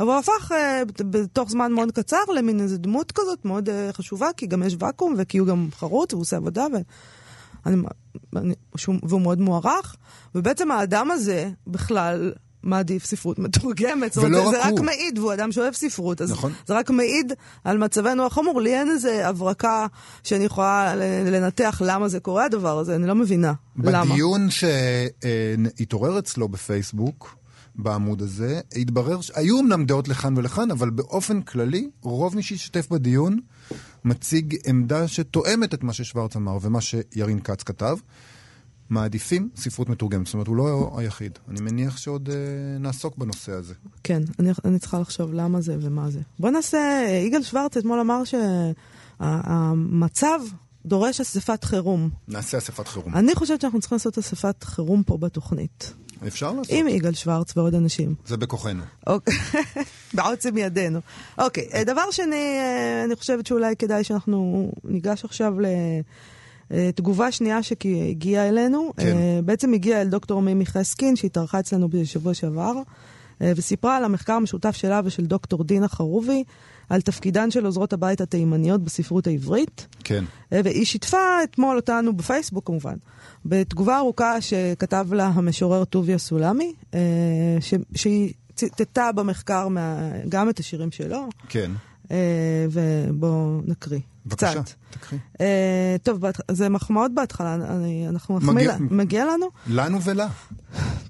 אבל 0.00 0.08
הוא 0.08 0.16
הפך 0.16 0.52
אה, 0.52 0.82
בת- 0.86 1.02
בתוך 1.02 1.50
זמן 1.50 1.72
מאוד 1.72 1.92
קצר 1.92 2.24
למין 2.36 2.60
איזה 2.60 2.78
דמות 2.78 3.12
כזאת 3.12 3.44
מאוד 3.44 3.68
אה, 3.68 3.92
חשובה, 3.92 4.28
כי 4.36 4.46
גם 4.46 4.62
יש 4.62 4.76
ואקום 4.78 5.14
וכי 5.18 5.38
הוא 5.38 5.48
גם 5.48 5.68
חרוץ 5.72 6.12
והוא 6.12 6.22
עושה 6.22 6.36
עבודה, 6.36 6.66
ו... 6.72 6.76
אני, 7.66 7.76
אני, 8.36 8.54
שהוא, 8.76 8.94
והוא 9.02 9.20
מאוד 9.20 9.40
מוערך, 9.40 9.96
ובעצם 10.34 10.70
האדם 10.70 11.10
הזה 11.10 11.50
בכלל 11.66 12.32
מעדיף 12.62 13.04
ספרות 13.04 13.38
מתורגמת. 13.38 14.12
זאת 14.12 14.24
אומרת, 14.24 14.50
זה 14.50 14.64
רק 14.66 14.70
הוא. 14.70 14.84
מעיד, 14.84 15.18
והוא 15.18 15.32
אדם 15.32 15.52
שאוהב 15.52 15.74
ספרות, 15.74 16.22
אז 16.22 16.32
נכון. 16.32 16.52
זה 16.66 16.74
רק 16.74 16.90
מעיד 16.90 17.32
על 17.64 17.78
מצבנו 17.78 18.26
החמור. 18.26 18.60
לי 18.60 18.74
אין 18.74 18.90
איזה 18.90 19.28
הברקה 19.28 19.86
שאני 20.24 20.44
יכולה 20.44 20.94
לנתח 21.26 21.82
למה 21.84 22.08
זה 22.08 22.20
קורה 22.20 22.44
הדבר 22.44 22.78
הזה, 22.78 22.96
אני 22.96 23.06
לא 23.06 23.14
מבינה. 23.14 23.52
למה? 23.76 24.04
בדיון 24.04 24.48
שהתעורר 24.50 26.18
אצלו 26.18 26.48
בפייסבוק, 26.48 27.36
בעמוד 27.74 28.22
הזה, 28.22 28.60
התברר, 28.76 29.20
ש- 29.20 29.30
היו 29.34 29.60
אמנם 29.60 29.84
דעות 29.84 30.08
לכאן 30.08 30.38
ולכאן, 30.38 30.70
אבל 30.70 30.90
באופן 30.90 31.42
כללי, 31.42 31.90
רוב 32.02 32.36
מי 32.36 32.42
שהשתתף 32.42 32.88
בדיון 32.90 33.38
מציג 34.04 34.56
עמדה 34.66 35.08
שתואמת 35.08 35.74
את 35.74 35.82
מה 35.82 35.92
ששוורץ 35.92 36.36
אמר 36.36 36.58
ומה 36.62 36.80
שירין 36.80 37.40
כץ 37.40 37.62
כתב. 37.62 37.96
מעדיפים 38.90 39.48
ספרות 39.56 39.88
מתורגמת, 39.88 40.26
זאת 40.26 40.34
אומרת, 40.34 40.46
הוא 40.46 40.56
לא 40.56 40.90
היחיד. 40.96 41.38
אני 41.48 41.60
מניח 41.60 41.96
שעוד 41.96 42.28
אה, 42.28 42.34
נעסוק 42.78 43.16
בנושא 43.18 43.52
הזה. 43.52 43.74
כן, 44.04 44.22
אני, 44.38 44.50
אני 44.64 44.78
צריכה 44.78 44.98
לחשוב 44.98 45.32
למה 45.32 45.60
זה 45.60 45.76
ומה 45.80 46.10
זה. 46.10 46.20
בוא 46.38 46.50
נעשה, 46.50 47.06
יגאל 47.26 47.42
שוורץ 47.42 47.76
אתמול 47.76 48.00
אמר 48.00 48.22
שהמצב 49.20 50.40
דורש 50.86 51.20
אספת 51.20 51.64
חירום. 51.64 52.10
נעשה 52.28 52.58
אספת 52.58 52.88
חירום. 52.88 53.14
אני 53.14 53.34
חושבת 53.34 53.60
שאנחנו 53.60 53.80
צריכים 53.80 53.96
לעשות 53.96 54.18
אספת 54.18 54.64
חירום 54.64 55.02
פה 55.02 55.16
בתוכנית. 55.16 55.92
אפשר 56.26 56.52
לעשות. 56.52 56.72
עם 56.74 56.88
יגאל 56.88 57.14
שוורץ 57.14 57.56
ועוד 57.56 57.74
אנשים. 57.74 58.14
זה 58.26 58.36
בכוחנו. 58.36 58.82
אוקיי. 59.06 59.34
בעוצם 60.14 60.58
ידינו. 60.58 61.00
אוקיי, 61.38 61.68
אה, 61.74 61.84
דבר 61.84 62.10
שני, 62.10 62.58
אה, 62.58 63.04
אני 63.04 63.16
חושבת 63.16 63.46
שאולי 63.46 63.76
כדאי 63.76 64.04
שאנחנו 64.04 64.70
ניגש 64.84 65.24
עכשיו 65.24 65.54
לתגובה 66.70 67.32
שנייה 67.32 67.62
שהגיעה 67.62 68.48
אלינו. 68.48 68.92
כן. 68.96 69.06
אה, 69.06 69.40
בעצם 69.44 69.72
הגיעה 69.72 70.00
אל 70.00 70.08
דוקטור 70.08 70.42
מימי 70.42 70.66
חסקין, 70.66 71.16
שהתארחה 71.16 71.60
אצלנו 71.60 71.88
בשבוע 71.88 72.34
שעבר, 72.34 72.72
אה, 73.42 73.52
וסיפרה 73.56 73.96
על 73.96 74.04
המחקר 74.04 74.32
המשותף 74.32 74.76
שלה 74.76 75.00
ושל 75.04 75.26
דוקטור 75.26 75.64
דינה 75.64 75.88
חרובי, 75.88 76.44
על 76.88 77.00
תפקידן 77.00 77.50
של 77.50 77.64
עוזרות 77.66 77.92
הבית 77.92 78.20
התימניות 78.20 78.84
בספרות 78.84 79.26
העברית. 79.26 79.86
כן. 80.04 80.24
אה, 80.52 80.60
והיא 80.64 80.84
שיתפה 80.86 81.16
אתמול 81.44 81.76
אותנו 81.76 82.16
בפייסבוק 82.16 82.66
כמובן, 82.66 82.94
בתגובה 83.44 83.98
ארוכה 83.98 84.40
שכתב 84.40 85.06
לה 85.12 85.26
המשורר 85.26 85.84
טוביה 85.84 86.18
סולמי, 86.18 86.72
אה, 86.94 87.00
ש- 87.60 87.74
שהיא 87.94 88.32
ציטטה 88.54 89.12
במחקר 89.12 89.68
מה, 89.68 89.98
גם 90.28 90.48
את 90.48 90.58
השירים 90.58 90.90
שלו, 90.90 91.28
כן. 91.48 91.70
אה, 92.10 92.16
ובואו 92.70 93.60
נקריא. 93.66 94.00
בבקשה, 94.30 94.62
קצת. 94.62 94.70
תקריא. 94.90 95.20
אה, 95.40 95.96
טוב, 96.02 96.20
בהתח- 96.20 96.40
זה 96.50 96.68
מחמאות 96.68 97.10
בהתחלה, 97.14 97.54
אני, 97.54 98.08
אנחנו 98.08 98.36
נחמיא 98.38 98.52
מגיע- 98.54 98.72
לה. 98.72 98.78
מגיע 98.90 99.24
לנו? 99.24 99.46
לנו 99.66 100.02
ולה. 100.02 100.28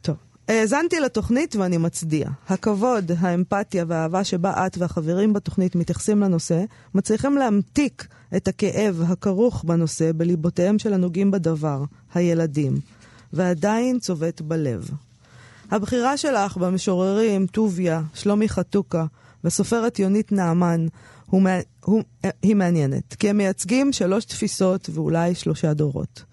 טוב. 0.03 0.17
האזנתי 0.49 1.01
לתוכנית 1.01 1.57
ואני 1.57 1.77
מצדיע. 1.77 2.29
הכבוד, 2.49 3.11
האמפתיה 3.19 3.85
והאהבה 3.89 4.25
שבה 4.25 4.67
את 4.67 4.79
והחברים 4.79 5.33
בתוכנית 5.33 5.77
מתייחסים 5.77 6.21
לנושא, 6.21 6.65
מצליחים 6.95 7.37
להמתיק 7.39 8.07
את 8.37 8.49
הכאב 8.49 9.03
הכרוך 9.09 9.65
בנושא 9.65 10.11
בליבותיהם 10.17 10.79
של 10.79 10.93
הנוגעים 10.95 11.31
בדבר, 11.31 11.83
הילדים, 12.15 12.81
ועדיין 13.33 13.99
צובט 13.99 14.41
בלב. 14.41 14.91
הבחירה 15.71 16.17
שלך 16.17 16.57
במשוררים 16.57 17.47
טוביה, 17.47 18.03
שלומי 18.15 18.49
חתוקה 18.49 19.05
והסופרת 19.45 19.99
יונית 19.99 20.33
נעמן 20.33 20.87
הוא, 21.31 21.43
הוא, 21.85 22.03
היא 22.43 22.57
מעניינת, 22.57 23.15
כי 23.15 23.31
הם 23.31 23.37
מייצגים 23.37 23.93
שלוש 23.93 24.25
תפיסות 24.25 24.91
ואולי 24.93 25.35
שלושה 25.35 25.75
דורות. 25.75 26.25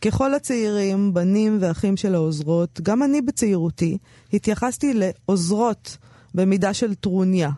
ככל 0.00 0.34
הצעירים, 0.34 1.14
בנים 1.14 1.58
ואחים 1.60 1.96
של 1.96 2.14
העוזרות, 2.14 2.80
גם 2.82 3.02
אני 3.02 3.22
בצעירותי 3.22 3.98
התייחסתי 4.32 4.92
לעוזרות 4.94 5.96
במידה 6.34 6.74
של 6.74 6.94
טרוניה. 6.94 7.50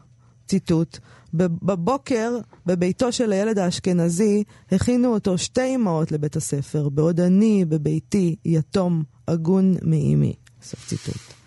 ציטוט: 0.48 0.98
"בב- 1.34 1.58
בבוקר, 1.62 2.38
בביתו 2.66 3.12
של 3.12 3.32
הילד 3.32 3.58
האשכנזי, 3.58 4.44
הכינו 4.72 5.14
אותו 5.14 5.38
שתי 5.38 5.74
אמהות 5.74 6.12
לבית 6.12 6.36
הספר, 6.36 6.88
בעוד 6.88 7.20
אני, 7.20 7.64
בביתי, 7.64 8.36
יתום, 8.44 9.02
הגון 9.28 9.74
מאימי. 9.82 10.34
סוף 10.62 10.86
ציטוט. 10.88 11.45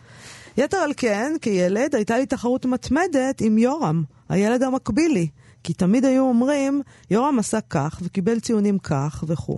יתר 0.59 0.77
על 0.77 0.91
כן, 0.97 1.33
כילד 1.41 1.95
הייתה 1.95 2.17
לי 2.17 2.25
תחרות 2.25 2.65
מתמדת 2.65 3.41
עם 3.41 3.57
יורם, 3.57 4.03
הילד 4.29 4.63
המקביל 4.63 5.11
לי, 5.11 5.27
כי 5.63 5.73
תמיד 5.73 6.05
היו 6.05 6.23
אומרים, 6.23 6.81
יורם 7.11 7.39
עשה 7.39 7.61
כך 7.61 7.99
וקיבל 8.03 8.39
ציונים 8.39 8.79
כך 8.79 9.23
וכו'. 9.27 9.57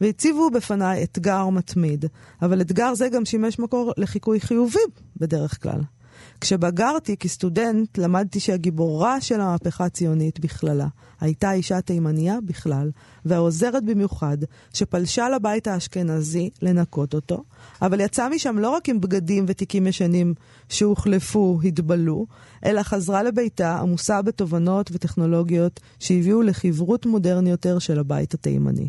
והציבו 0.00 0.50
בפניי 0.50 1.04
אתגר 1.04 1.48
מתמיד, 1.48 2.04
אבל 2.42 2.60
אתגר 2.60 2.94
זה 2.94 3.08
גם 3.08 3.24
שימש 3.24 3.58
מקור 3.58 3.92
לחיקוי 3.96 4.40
חיובי 4.40 4.78
בדרך 5.16 5.62
כלל. 5.62 5.80
כשבגרתי 6.42 7.16
כסטודנט, 7.16 7.98
למדתי 7.98 8.40
שהגיבורה 8.40 9.20
של 9.20 9.40
המהפכה 9.40 9.84
הציונית 9.84 10.40
בכללה 10.40 10.86
הייתה 11.20 11.52
אישה 11.52 11.80
תימניה 11.80 12.38
בכלל, 12.44 12.90
והעוזרת 13.24 13.84
במיוחד, 13.84 14.38
שפלשה 14.74 15.28
לבית 15.28 15.66
האשכנזי 15.66 16.50
לנקות 16.62 17.14
אותו, 17.14 17.44
אבל 17.82 18.00
יצאה 18.00 18.28
משם 18.28 18.58
לא 18.58 18.70
רק 18.70 18.88
עם 18.88 19.00
בגדים 19.00 19.44
ותיקים 19.48 19.86
ישנים 19.86 20.34
שהוחלפו, 20.68 21.60
התבלו, 21.64 22.26
אלא 22.64 22.82
חזרה 22.82 23.22
לביתה 23.22 23.78
עמוסה 23.78 24.22
בתובנות 24.22 24.90
וטכנולוגיות 24.92 25.80
שהביאו 25.98 26.42
לחברות 26.42 27.06
מודרני 27.06 27.50
יותר 27.50 27.78
של 27.78 27.98
הבית 27.98 28.34
התימני. 28.34 28.88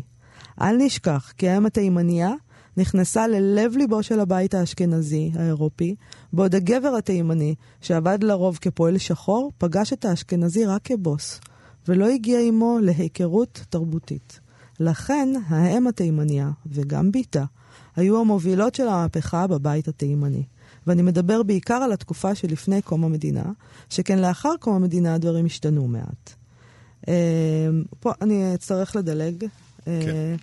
אל 0.60 0.76
נשכח 0.76 1.32
כי 1.38 1.48
האם 1.48 1.66
התימניה 1.66 2.30
נכנסה 2.76 3.28
ללב 3.28 3.76
ליבו 3.76 4.02
של 4.02 4.20
הבית 4.20 4.54
האשכנזי, 4.54 5.30
האירופי, 5.34 5.94
בעוד 6.32 6.54
הגבר 6.54 6.96
התימני, 6.96 7.54
שעבד 7.80 8.18
לרוב 8.22 8.58
כפועל 8.60 8.98
שחור, 8.98 9.52
פגש 9.58 9.92
את 9.92 10.04
האשכנזי 10.04 10.64
רק 10.64 10.80
כבוס, 10.84 11.40
ולא 11.88 12.08
הגיע 12.08 12.40
עמו 12.40 12.78
להיכרות 12.82 13.64
תרבותית. 13.70 14.40
לכן, 14.80 15.28
האם 15.48 15.86
התימניה, 15.86 16.50
וגם 16.66 17.12
בתה, 17.12 17.44
היו 17.96 18.20
המובילות 18.20 18.74
של 18.74 18.88
המהפכה 18.88 19.46
בבית 19.46 19.88
התימני. 19.88 20.42
ואני 20.86 21.02
מדבר 21.02 21.42
בעיקר 21.42 21.74
על 21.74 21.92
התקופה 21.92 22.34
שלפני 22.34 22.82
קום 22.82 23.04
המדינה, 23.04 23.44
שכן 23.90 24.18
לאחר 24.18 24.52
קום 24.60 24.74
המדינה 24.74 25.14
הדברים 25.14 25.46
השתנו 25.46 25.88
מעט. 25.88 26.34
אה, 27.08 27.68
פה 28.00 28.12
אני 28.22 28.54
אצטרך 28.54 28.96
לדלג. 28.96 29.44
אה, 29.86 30.00
כן. 30.04 30.36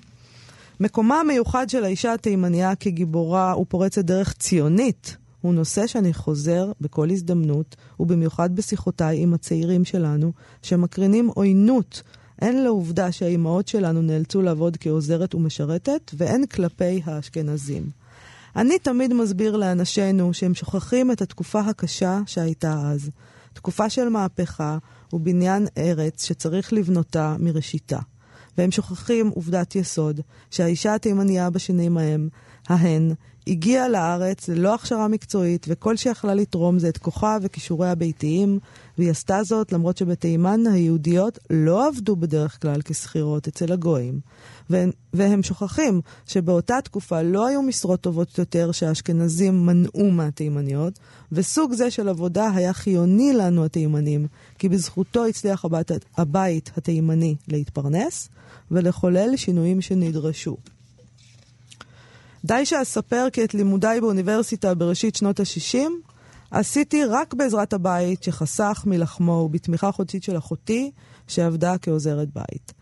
מקומה 0.81 1.19
המיוחד 1.19 1.69
של 1.69 1.83
האישה 1.83 2.13
התימניה 2.13 2.75
כגיבורה 2.75 3.59
ופורצת 3.59 4.05
דרך 4.05 4.33
ציונית 4.33 5.17
הוא 5.41 5.53
נושא 5.53 5.87
שאני 5.87 6.13
חוזר 6.13 6.71
בכל 6.81 7.09
הזדמנות, 7.09 7.75
ובמיוחד 7.99 8.55
בשיחותיי 8.55 9.23
עם 9.23 9.33
הצעירים 9.33 9.85
שלנו, 9.85 10.31
שמקרינים 10.61 11.27
עוינות 11.27 12.01
הן 12.39 12.55
לעובדה 12.55 13.11
שהאימהות 13.11 13.67
שלנו 13.67 14.01
נאלצו 14.01 14.41
לעבוד 14.41 14.77
כעוזרת 14.79 15.35
ומשרתת, 15.35 16.11
והן 16.13 16.45
כלפי 16.45 17.01
האשכנזים. 17.05 17.89
אני 18.55 18.79
תמיד 18.79 19.13
מסביר 19.13 19.55
לאנשינו 19.55 20.33
שהם 20.33 20.53
שוכחים 20.53 21.11
את 21.11 21.21
התקופה 21.21 21.59
הקשה 21.59 22.19
שהייתה 22.25 22.91
אז. 22.91 23.09
תקופה 23.53 23.89
של 23.89 24.09
מהפכה 24.09 24.77
ובניין 25.13 25.67
ארץ 25.77 26.25
שצריך 26.25 26.73
לבנותה 26.73 27.35
מראשיתה. 27.39 27.99
והם 28.57 28.71
שוכחים 28.71 29.27
עובדת 29.27 29.75
יסוד, 29.75 30.21
שהאישה 30.51 30.95
התימניה 30.95 31.49
בשנים 31.49 31.97
ההם, 31.97 32.29
ההן, 32.69 33.13
הגיעה 33.47 33.89
לארץ 33.89 34.47
ללא 34.47 34.75
הכשרה 34.75 35.07
מקצועית, 35.07 35.65
וכל 35.69 35.95
שיכלה 35.95 36.33
לתרום 36.33 36.79
זה 36.79 36.89
את 36.89 36.97
כוחה 36.97 37.37
וכישוריה 37.41 37.91
הביתיים, 37.91 38.59
והיא 38.97 39.11
עשתה 39.11 39.43
זאת 39.43 39.71
למרות 39.71 39.97
שבתימן 39.97 40.67
היהודיות 40.67 41.39
לא 41.49 41.87
עבדו 41.87 42.15
בדרך 42.15 42.61
כלל 42.61 42.81
כשכירות 42.81 43.47
אצל 43.47 43.71
הגויים. 43.71 44.19
והם, 44.69 44.91
והם 45.13 45.43
שוכחים 45.43 46.01
שבאותה 46.25 46.81
תקופה 46.83 47.21
לא 47.21 47.47
היו 47.47 47.61
משרות 47.61 48.01
טובות 48.01 48.37
יותר 48.37 48.71
שהאשכנזים 48.71 49.65
מנעו 49.65 50.11
מהתימניות, 50.11 50.99
וסוג 51.31 51.73
זה 51.73 51.91
של 51.91 52.09
עבודה 52.09 52.51
היה 52.55 52.73
חיוני 52.73 53.33
לנו 53.33 53.65
התימנים, 53.65 54.27
כי 54.59 54.69
בזכותו 54.69 55.25
הצליח 55.25 55.65
הבית, 55.65 55.91
הבית 56.17 56.71
התימני 56.77 57.35
להתפרנס 57.47 58.29
ולחולל 58.71 59.35
שינויים 59.35 59.81
שנדרשו. 59.81 60.57
די 62.45 62.65
שאספר 62.65 63.27
כי 63.33 63.43
את 63.43 63.53
לימודיי 63.53 64.01
באוניברסיטה 64.01 64.73
בראשית 64.73 65.15
שנות 65.15 65.39
ה-60 65.39 65.77
עשיתי 66.51 67.05
רק 67.05 67.33
בעזרת 67.33 67.73
הבית 67.73 68.23
שחסך 68.23 68.83
מלחמו 68.87 69.31
ובתמיכה 69.31 69.91
חודשית 69.91 70.23
של 70.23 70.37
אחותי 70.37 70.91
שעבדה 71.27 71.77
כעוזרת 71.77 72.27
בית. 72.33 72.73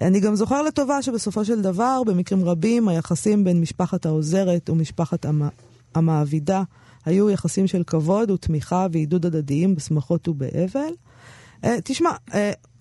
אני 0.00 0.20
גם 0.20 0.34
זוכר 0.34 0.62
לטובה 0.62 1.02
שבסופו 1.02 1.44
של 1.44 1.62
דבר, 1.62 2.02
במקרים 2.06 2.44
רבים, 2.44 2.88
היחסים 2.88 3.44
בין 3.44 3.60
משפחת 3.60 4.06
העוזרת 4.06 4.70
ומשפחת 4.70 5.24
המ... 5.24 5.48
המעבידה 5.94 6.62
היו 7.04 7.30
יחסים 7.30 7.66
של 7.66 7.82
כבוד 7.86 8.30
ותמיכה 8.30 8.86
ועידוד 8.92 9.26
הדדיים 9.26 9.74
בשמחות 9.74 10.28
ובאבל. 10.28 10.92
Uh, 11.66 11.68
תשמע, 11.84 12.10
uh, 12.28 12.32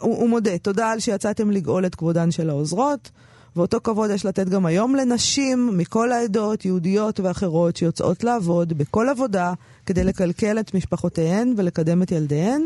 הוא, 0.02 0.18
הוא 0.18 0.30
מודה, 0.30 0.58
תודה 0.58 0.92
על 0.92 1.00
שיצאתם 1.00 1.52
לגאול 1.52 1.86
את 1.86 1.96
כבודן 1.96 2.32
של 2.32 2.50
העוזרות, 2.50 3.12
ואותו 3.56 3.78
כבוד 3.84 4.10
יש 4.10 4.26
לתת 4.26 4.50
גם 4.50 4.66
היום 4.66 4.96
לנשים 4.96 5.78
מכל 5.78 6.12
העדות, 6.12 6.66
יהודיות 6.66 7.20
ואחרות, 7.20 7.76
שיוצאות 7.76 8.24
לעבוד 8.24 8.74
בכל 8.74 9.10
עבודה 9.10 9.54
כדי 9.86 10.04
לקלקל 10.04 10.60
את 10.60 10.74
משפחותיהן 10.74 11.54
ולקדם 11.58 12.02
את 12.04 12.12
ילדיהן. 12.12 12.62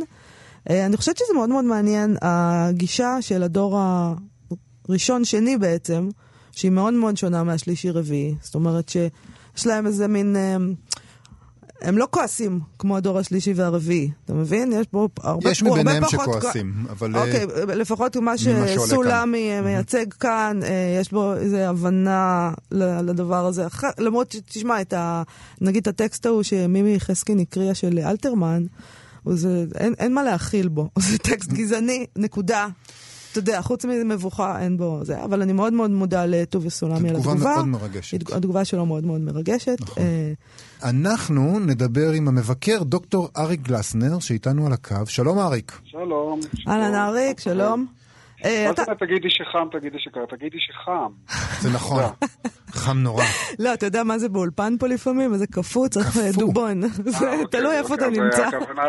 Uh, 0.68 0.72
אני 0.72 0.98
חושבת 0.98 1.18
שזה 1.18 1.34
מאוד 1.36 1.50
מאוד 1.50 1.66
מעניין, 1.66 2.18
הגישה 2.22 3.18
של 3.22 3.44
הדור 3.44 3.80
הראשון-שני 4.90 5.58
בעצם, 5.58 6.10
שהיא 6.52 6.72
מאוד 6.72 6.94
מאוד 6.94 7.18
שונה 7.18 7.44
מהשלישי-רביעי. 7.44 8.36
זאת 8.42 8.56
אומרת 8.56 8.90
שיש 8.90 9.66
להם 9.68 9.88
איזה 9.88 10.08
מין... 10.08 10.36
הם 11.82 11.98
לא 11.98 12.08
כועסים 12.12 12.60
כמו 12.80 12.98
הדור 12.98 13.20
השלישי 13.20 13.54
והרביעי, 13.54 14.12
אתה 14.26 14.34
מבין? 14.34 14.74
יש 14.74 14.88
פה 14.88 15.08
הרבה, 15.24 15.52
יש 15.52 15.64
פה 15.64 15.70
הרבה 15.70 15.82
מביניהם 15.82 16.04
פחות... 16.04 16.38
שכועסים, 16.40 16.74
אבל... 16.90 17.16
אוקיי, 17.16 17.46
לפחות 17.76 18.18
מה 18.18 18.38
שסולמי 18.38 19.62
מייצג 19.62 20.14
כאן, 20.14 20.60
אה, 20.64 20.98
יש 21.02 21.12
בו 21.12 21.34
איזו 21.34 21.58
הבנה 21.58 22.52
לדבר 22.72 23.46
הזה. 23.46 23.68
למרות 24.00 24.32
שתשמע, 24.32 24.82
את 24.82 24.94
ה... 24.94 25.24
נגיד 25.62 25.82
את 25.82 25.88
הטקסט 25.88 26.26
ההוא 26.26 26.44
שמימי 26.44 27.00
חסקין 27.00 27.40
הקריאה 27.40 27.76
של 27.76 28.00
אלתרמן, 28.00 28.66
זה, 29.26 29.66
אין, 29.76 29.94
אין 30.00 30.14
מה 30.14 30.24
להכיל 30.24 30.68
בו. 30.68 30.90
זה 31.10 31.18
טקסט 31.18 31.52
גזעני, 31.52 32.06
נקודה. 32.16 32.68
אתה 33.32 33.40
יודע, 33.40 33.62
חוץ 33.62 33.86
ממבוכה 33.86 34.62
אין 34.62 34.78
בו 34.78 35.00
זה, 35.04 35.24
אבל 35.24 35.42
אני 35.42 35.54
מאוד 35.54 35.74
מאוד 35.74 35.92
מודה 35.92 36.26
לטוביה 36.26 36.70
סולמי 36.70 37.10
על 37.10 37.16
תגובה 37.16 37.32
התגובה. 37.32 37.56
מאוד 37.56 37.68
מרגשת. 37.68 38.32
התגובה 38.32 38.66
שלו 38.66 38.86
מאוד 38.86 39.06
מאוד 39.06 39.22
מרגשת. 39.22 39.78
נכון. 39.82 40.04
אה, 40.04 40.34
אנחנו 40.90 41.60
נדבר 41.60 42.12
עם 42.12 42.28
המבקר 42.28 42.84
דוקטור 42.84 43.30
אריק 43.38 43.62
גלסנר, 43.62 44.20
שאיתנו 44.20 44.66
על 44.66 44.74
הקו. 44.74 44.96
שלום 45.06 45.40
אריק. 45.40 45.80
שלום. 45.86 46.40
אהלן 46.68 46.94
אריק, 46.94 47.40
שלום. 47.40 47.99
אה, 48.46 48.66
מה 48.68 48.74
זאת 48.74 48.80
אומרת 48.88 49.00
תגידי 49.00 49.28
שחם, 49.30 49.68
תגידי 49.80 49.98
שקר, 50.00 50.26
תגידי 50.30 50.58
שחם. 50.60 51.12
זה 51.62 51.70
נכון, 51.70 52.04
חם 52.72 52.98
נורא. 52.98 53.24
לא, 53.60 53.74
אתה 53.74 53.86
יודע 53.86 54.04
מה 54.04 54.18
זה 54.20 54.30
באולפן 54.30 54.76
פה 54.80 54.88
לפעמים? 54.88 55.34
איזה 55.34 55.48
קפוא, 55.48 55.88
צריך 55.88 56.18
אה, 56.18 56.30
קפוא. 56.32 56.44
דובון. 56.44 56.82
זה 57.20 57.30
אה, 57.32 57.46
תלוי 57.52 57.78
איפה 57.78 57.96
אתה 57.96 58.06
אוקיי, 58.06 58.20
נמצא. 58.24 58.48
הכוונה 58.48 58.82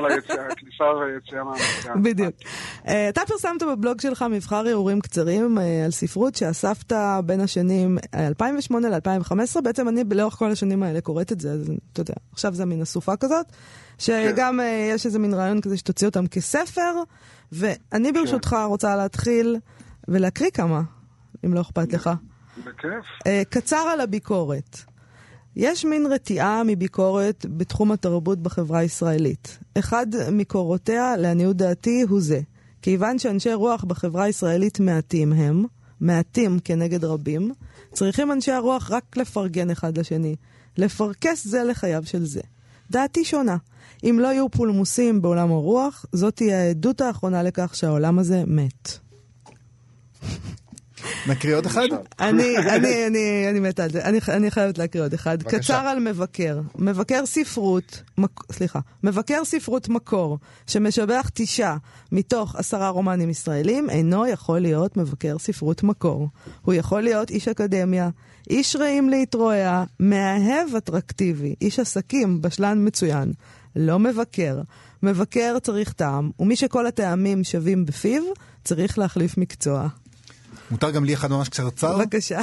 והיציאה 1.01 1.45
מהמתקן. 1.45 2.03
בדיוק. 2.03 2.35
אה, 2.89 3.09
אתה 3.09 3.21
פרסמת 3.27 3.63
בבלוג 3.63 4.01
שלך 4.01 4.25
מבחר 4.31 4.67
אירועים 4.67 5.01
קצרים 5.01 5.59
אה, 5.59 5.85
על 5.85 5.91
ספרות 5.91 6.35
שאספת 6.35 6.93
בין 7.27 7.41
השנים 7.41 7.99
אה, 8.15 8.27
2008 8.27 8.89
ל-2015. 8.89 9.61
בעצם 9.65 9.89
אני 9.89 10.03
לאורך 10.11 10.35
כל 10.35 10.51
השנים 10.51 10.83
האלה 10.83 11.01
קוראת 11.01 11.33
את 11.33 11.41
זה, 11.41 11.51
אז 11.53 11.73
אתה 11.93 12.01
יודע, 12.01 12.15
עכשיו 12.33 12.55
זה 12.55 12.65
מין 12.67 12.83
אסופה 12.83 13.17
כזאת, 13.17 13.47
שגם 14.01 14.61
אה, 14.61 14.89
יש 14.95 15.07
איזה 15.07 15.19
מין 15.19 15.35
רעיון 15.35 15.61
כזה 15.61 15.77
שתוציא 15.77 16.07
אותם 16.07 16.27
כספר, 16.27 17.03
ואני 17.53 18.13
ברשותך 18.13 18.57
רוצה 18.67 18.97
להתחיל 18.97 19.57
ולהקריא 20.09 20.51
כמה, 20.51 20.83
אם 21.45 21.55
לא 21.55 21.61
אכפת 21.61 21.93
לך. 21.93 22.11
בכיף. 22.59 23.05
אה, 23.27 23.43
קצר 23.51 23.77
על 23.77 24.01
הביקורת. 24.01 24.79
יש 25.57 25.85
מין 25.85 26.07
רתיעה 26.07 26.63
מביקורת 26.67 27.47
בתחום 27.49 27.93
התרבות 27.93 28.39
בחברה 28.39 28.79
הישראלית. 28.79 29.59
אחד 29.79 30.07
מקורותיה, 30.33 31.17
לעניות 31.17 31.57
דעתי, 31.57 32.03
הוא 32.09 32.21
זה. 32.21 32.41
כיוון 32.83 33.19
שאנשי 33.19 33.55
רוח 33.55 33.85
בחברה 33.85 34.25
הישראלית 34.25 34.81
מעטים 34.81 35.33
הם, 35.33 35.65
מעטים 36.01 36.59
כנגד 36.65 37.05
רבים, 37.05 37.53
צריכים 37.93 38.33
אנשי 38.33 38.53
הרוח 38.53 38.91
רק 38.91 39.17
לפרגן 39.17 39.71
אחד 39.71 39.99
לשני, 39.99 40.37
לפרכס 40.77 41.47
זה 41.47 41.65
לחייו 41.65 42.03
של 42.07 42.25
זה. 42.25 42.41
דעתי 42.91 43.25
שונה. 43.25 43.57
אם 44.05 44.19
לא 44.21 44.27
יהיו 44.29 44.49
פולמוסים 44.49 45.23
בעולם 45.23 45.53
הרוח, 45.53 46.05
זאת 46.13 46.37
תהיה 46.37 46.63
העדות 46.63 47.01
האחרונה 47.01 47.43
לכך 47.43 47.75
שהעולם 47.75 48.19
הזה 48.19 48.43
מת. 48.47 48.99
נקריא 51.27 51.57
עוד 51.57 51.67
אחד? 51.67 51.87
אני, 52.21 52.59
אני, 52.59 53.07
אני, 53.07 53.47
אני 53.51 53.61
מתה 53.61 53.85
על 53.85 53.91
זה. 53.91 54.05
אני, 54.05 54.19
אני 54.29 54.51
חייבת 54.51 54.79
להקריא 54.79 55.05
עוד 55.05 55.15
אחד. 55.15 55.43
בבקשה. 55.43 55.59
קצר 55.59 55.87
על 55.87 55.99
מבקר. 55.99 56.61
מבקר 56.79 57.27
ספרות, 57.27 58.03
מק, 58.19 58.53
סליחה, 58.53 58.81
מבקר 59.05 59.45
ספרות 59.45 59.89
מקור, 59.89 60.39
שמשבח 60.67 61.31
תשעה 61.35 61.77
מתוך 62.13 62.57
עשרה 62.57 62.89
רומנים 62.89 63.31
ישראלים, 63.31 63.91
אינו 63.91 64.27
יכול 64.27 64.61
להיות 64.61 64.97
מבקר 64.97 65.39
ספרות 65.39 65.83
מקור. 65.83 66.29
הוא 66.63 66.75
יכול 66.75 67.01
להיות 67.01 67.31
איש 67.31 67.49
אקדמיה, 67.49 68.11
איש 68.51 68.77
רעים 68.77 69.09
להתרועע, 69.09 69.85
מאהב 70.01 70.75
אטרקטיבי, 70.77 71.55
איש 71.61 71.79
עסקים, 71.79 72.43
בשלן 72.43 72.87
מצוין. 72.87 73.33
לא 73.77 73.99
מבקר. 73.99 74.61
מבקר 75.03 75.57
צריך 75.63 75.93
טעם, 75.93 76.31
ומי 76.39 76.57
שכל 76.57 76.87
הטעמים 76.87 77.45
שווים 77.45 77.87
בפיו, 77.87 78.23
צריך 78.65 78.99
להחליף 78.99 79.39
מקצוע. 79.39 79.89
מותר 80.71 80.91
גם 80.91 81.05
לי 81.05 81.15
אחד 81.15 81.31
ממש 81.31 81.49
קצרצר? 81.49 81.99
בבקשה. 81.99 82.41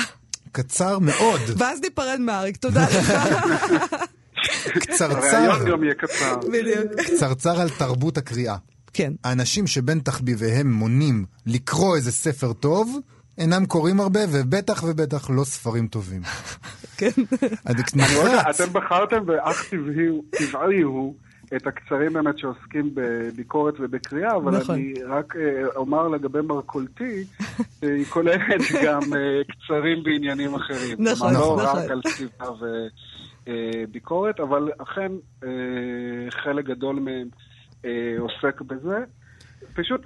קצר 0.52 1.00
מאוד. 1.00 1.42
ואז 1.58 1.80
ניפרד 1.82 2.20
מאריק, 2.20 2.58
תודה 2.58 2.86
לך. 2.90 3.14
קצרצר, 4.80 5.38
הראיון 5.38 5.70
גם 5.72 5.84
יהיה 5.84 5.94
קצר. 5.96 6.36
בדיוק. 6.38 7.02
קצרצר 7.02 7.62
על 7.62 7.70
תרבות 7.70 8.18
הקריאה. 8.18 8.56
כן. 8.94 9.14
האנשים 9.24 9.68
שבין 9.68 10.00
תחביביהם 10.00 10.72
מונים 10.74 11.26
לקרוא 11.46 11.96
איזה 11.96 12.12
ספר 12.12 12.54
טוב, 12.54 12.98
אינם 13.38 13.66
קוראים 13.66 14.00
הרבה, 14.00 14.20
ובטח 14.32 14.84
ובטח 14.84 15.30
לא 15.30 15.44
ספרים 15.44 15.88
טובים. 15.88 16.22
כן. 16.98 17.12
אתם 18.50 18.74
בחרתם 18.74 19.26
באך 19.26 19.70
טבעי 19.70 20.08
טבעי 20.32 20.82
הוא 20.82 21.16
את 21.56 21.68
הקצרים 21.68 22.14
באמת 22.14 22.40
שעוסקים 22.40 22.92
בביקורת 22.94 23.74
ובקריאה, 23.80 24.36
אבל 24.36 24.58
נכון. 24.58 24.76
אני 24.76 24.94
רק 25.08 25.36
אה, 25.36 25.66
אומר 25.76 26.08
לגבי 26.08 26.42
מרכולתי, 26.42 27.24
שהיא 27.80 28.06
כוללת 28.06 28.62
גם 28.86 29.02
אה, 29.16 29.42
קצרים 29.44 30.04
בעניינים 30.04 30.56
אחרים. 30.56 30.98
נכון, 31.00 31.36
כלומר, 31.36 31.56
לא 31.56 31.64
נכון. 31.64 31.80
רק 31.84 31.92
על 31.92 32.02
כתיבה 32.02 32.46
וביקורת, 33.88 34.40
אבל 34.40 34.72
אכן 34.78 35.12
אה, 35.44 35.50
חלק 36.30 36.66
גדול 36.66 36.96
מהם 36.96 37.28
אה, 37.86 38.16
עוסק 38.20 38.62
בזה. 38.62 38.98
פשוט 39.74 40.02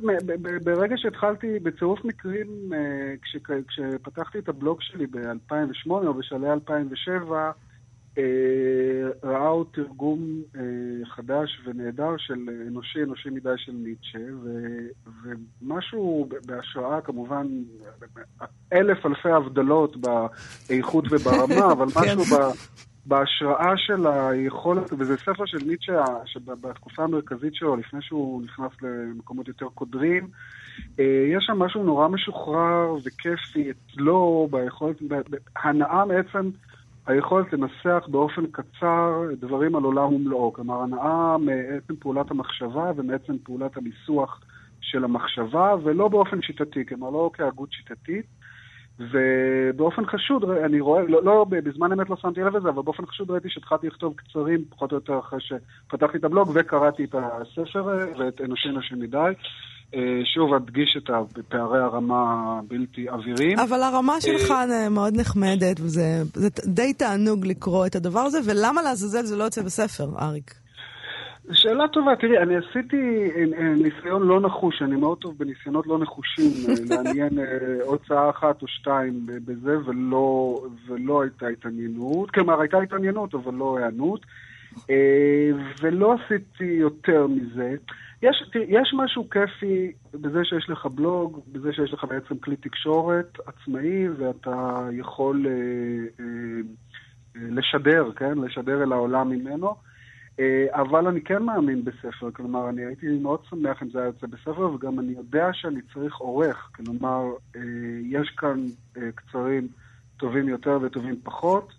ברגע 0.64 0.96
שהתחלתי 0.98 1.60
בצירוף 1.60 2.06
מקרים, 2.06 2.48
אה, 2.74 3.14
כש- 3.22 3.36
כשפתחתי 3.68 4.40
את 4.40 4.50
הבלוג 4.50 4.78
שלי 4.82 5.08
ב-2008 5.08 5.90
או 5.90 6.14
בשלהי 6.14 6.52
2007, 6.52 7.52
אה, 8.18 8.24
ראו 9.24 9.64
תרגום 9.64 10.20
אה, 10.56 10.62
חדש 11.06 11.62
ונהדר 11.66 12.18
של 12.18 12.40
אנושי 12.68 13.04
אנושי 13.04 13.30
מדי 13.30 13.50
של 13.58 13.72
ניטשה, 13.72 14.20
ו- 14.44 14.88
ומשהו 15.62 16.30
בהשראה 16.46 17.02
כמובן, 17.02 17.48
אלף 18.74 19.06
אלפי 19.06 19.30
הבדלות 19.30 19.96
באיכות 20.70 21.06
וברמה, 21.12 21.72
אבל 21.72 21.86
משהו 22.02 22.24
ב... 22.24 22.36
בהשראה 23.06 23.78
של 23.78 24.08
היכולת, 24.08 24.94
וזה 24.98 25.18
ספר 25.18 25.46
של 25.46 25.58
ניטשה 25.66 26.04
שבתקופה 26.26 27.04
המרכזית 27.04 27.56
שלו, 27.56 27.76
לפני 27.76 28.02
שהוא 28.02 28.44
נכנס 28.44 28.72
למקומות 28.82 29.48
יותר 29.48 29.66
קודרים, 29.74 30.28
אה, 31.00 31.26
יש 31.38 31.44
שם 31.46 31.60
משהו 31.60 31.84
נורא 31.84 32.08
משוחרר 32.08 32.96
וכיפי 33.04 33.72
אצלו, 33.72 34.48
ביכולת, 34.52 35.02
ב- 35.02 35.14
ב- 35.14 35.38
הנאה 35.64 36.06
מעצם 36.06 36.50
היכולת 37.08 37.54
לנסח 37.54 38.08
באופן 38.08 38.46
קצר 38.52 39.24
דברים 39.40 39.76
על 39.76 39.84
עולם 39.84 40.14
ומלואו. 40.14 40.54
כלומר, 40.54 40.82
הנאה 40.82 41.38
מעצם 41.38 41.96
פעולת 42.00 42.32
המחשבה 42.32 42.92
ומעצם 42.96 43.34
פעולת 43.44 43.78
הניסוח 43.78 44.42
של 44.82 45.04
המחשבה, 45.04 45.76
ולא 45.84 46.08
באופן 46.08 46.42
שיטתי, 46.42 46.86
כלומר, 46.86 47.10
לא 47.10 47.32
כהגות 47.34 47.72
שיטתית. 47.72 48.26
ובאופן 49.00 50.06
חשוד, 50.06 50.44
אני 50.44 50.80
רואה, 50.80 51.02
לא, 51.02 51.24
לא, 51.24 51.46
בזמן 51.50 51.92
אמת 51.92 52.10
לא 52.10 52.16
שמתי 52.22 52.42
לב 52.42 52.56
לזה, 52.56 52.70
אבל 52.70 52.82
באופן 52.82 53.06
חשוד 53.06 53.32
ראיתי 53.32 53.50
שהתחלתי 53.50 53.88
לכתוב 53.88 54.14
קצרים, 54.16 54.64
פחות 54.70 54.92
או 54.92 54.98
יותר 54.98 55.20
אחרי 55.20 55.40
שפתחתי 55.42 56.18
את 56.18 56.24
הבלוג 56.24 56.52
וקראתי 56.54 57.04
את 57.04 57.16
הספר 57.16 57.90
אה, 57.90 58.06
ואת 58.20 58.42
אנושי 58.42 58.70
אנושי 58.70 58.96
מדי. 58.96 59.32
אה, 59.96 60.22
שוב, 60.34 60.54
אדגיש 60.54 60.98
את 60.98 61.10
פערי 61.50 61.80
הרמה 61.80 62.60
הבלתי 62.60 63.10
עבירים. 63.10 63.60
אבל 63.60 63.84
הרמה 63.84 64.22
שלך 64.22 64.52
אה, 64.52 64.90
מאוד 64.90 65.14
נחמדת, 65.18 65.80
וזה 65.80 66.24
זה 66.34 66.50
די 66.66 66.94
תענוג 66.94 67.48
לקרוא 67.48 67.86
את 67.86 67.96
הדבר 67.96 68.20
הזה, 68.20 68.40
ולמה 68.46 68.82
לעזאזל 68.82 69.24
זה 69.24 69.36
לא 69.36 69.44
יוצא 69.44 69.62
בספר, 69.62 70.08
אריק? 70.20 70.61
שאלה 71.52 71.88
טובה, 71.88 72.16
תראי, 72.16 72.38
אני 72.38 72.56
עשיתי 72.56 73.30
אה, 73.36 73.44
אה, 73.58 73.74
ניסיון 73.74 74.28
לא 74.28 74.42
נחוש, 74.42 74.82
אני 74.82 74.96
מאוד 74.96 75.18
טוב 75.18 75.38
בניסיונות 75.38 75.88
לא 75.88 76.00
נחושים, 76.00 76.52
לעניין 76.90 77.40
אה, 77.40 77.46
הוצאה 77.90 78.30
אחת 78.30 78.62
או 78.62 78.68
שתיים 78.68 79.26
בזה, 79.26 79.78
ולא, 79.86 80.60
ולא 80.88 81.22
הייתה 81.22 81.48
התעניינות, 81.48 82.32
כלומר 82.32 82.62
הייתה 82.62 82.78
התעניינות, 82.78 83.34
אבל 83.34 83.54
לא 83.54 83.78
היענות, 83.78 84.26
ולא 85.82 86.16
עשיתי 86.16 86.64
יותר 86.64 87.28
מזה. 87.28 87.76
יש, 88.22 88.44
תראי, 88.52 88.66
יש 88.70 88.94
משהו 88.98 89.30
כיפי 89.30 89.92
בזה 90.14 90.46
שיש 90.46 90.70
לך 90.70 90.86
בלוג, 90.86 91.40
בזה 91.52 91.74
שיש 91.74 91.94
לך 91.94 92.04
בעצם 92.04 92.38
כלי 92.38 92.56
תקשורת 92.56 93.38
עצמאי, 93.46 94.10
ואתה 94.10 94.88
יכול 94.92 95.46
אה, 95.48 96.26
אה, 96.26 96.62
לשדר, 97.36 98.12
כן? 98.16 98.38
לשדר 98.38 98.84
אל 98.84 98.92
העולם 98.92 99.30
ממנו. 99.30 99.76
אה, 100.40 100.66
אבל 100.74 101.08
אני 101.08 101.22
כן 101.22 101.44
מאמין 101.44 101.86
בספר, 101.86 102.32
כלומר, 102.34 102.70
אני 102.70 102.86
הייתי 102.86 103.08
מאוד 103.22 103.40
שמח 103.50 103.84
אם 103.84 103.90
זה 103.90 104.00
היה 104.00 104.08
יוצא 104.08 104.28
בספר, 104.28 104.72
וגם 104.74 105.00
אני 105.00 105.12
יודע 105.12 105.50
שאני 105.54 105.80
צריך 105.94 106.16
עורך, 106.16 106.70
כלומר, 106.76 107.24
אה, 107.56 107.62
יש 108.10 108.30
כאן 108.38 108.66
אה, 108.98 109.12
קצרים 109.16 109.68
טובים 110.18 110.50
יותר 110.50 110.80
וטובים 110.82 111.16
פחות, 111.24 111.74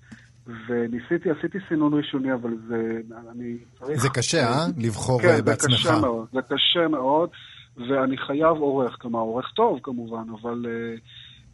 וניסיתי, 0.46 1.30
עשיתי 1.30 1.58
סינון 1.68 1.94
ראשוני, 1.94 2.32
אבל 2.34 2.50
זה, 2.68 3.00
אני 3.30 3.56
צריך... 3.78 4.00
זה 4.00 4.08
קשה, 4.08 4.48
אה? 4.48 4.66
לבחור 4.78 5.22
כן, 5.22 5.28
אה, 5.28 5.36
זה 5.36 5.42
בעצמך. 5.42 5.74
קשה 5.74 6.00
מאוד, 6.00 6.26
זה 6.32 6.40
קשה 6.42 6.88
מאוד, 6.88 7.30
ואני 7.76 8.16
חייב 8.16 8.56
עורך, 8.56 8.96
כלומר, 9.00 9.20
עורך 9.20 9.52
טוב 9.56 9.80
כמובן, 9.82 10.24
אבל... 10.40 10.66
אה, 10.68 10.96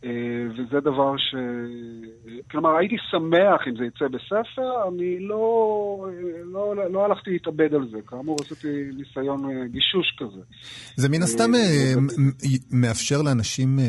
וזה 0.02 0.80
דבר 0.80 1.16
ש... 1.16 1.34
כלומר, 2.50 2.76
הייתי 2.76 2.96
שמח 3.10 3.60
אם 3.68 3.76
זה 3.76 3.84
יצא 3.84 4.08
בספר, 4.08 4.88
אני 4.88 5.20
לא, 5.20 6.06
לא, 6.52 6.90
לא, 6.92 7.04
הלכתי 7.04 7.30
להתאבד 7.30 7.74
על 7.74 7.88
זה. 7.90 7.98
כאמור, 8.06 8.36
עשיתי 8.40 8.68
ניסיון 8.96 9.44
אה, 9.44 9.66
גישוש 9.66 10.16
כזה. 10.18 10.40
זה 10.96 11.08
מן 11.08 11.22
הסתם 11.22 11.54
אה, 11.54 11.60
אה, 11.60 12.00
מ- 12.00 12.80
מאפשר 12.80 13.22
לאנשים 13.22 13.78
אה, 13.78 13.84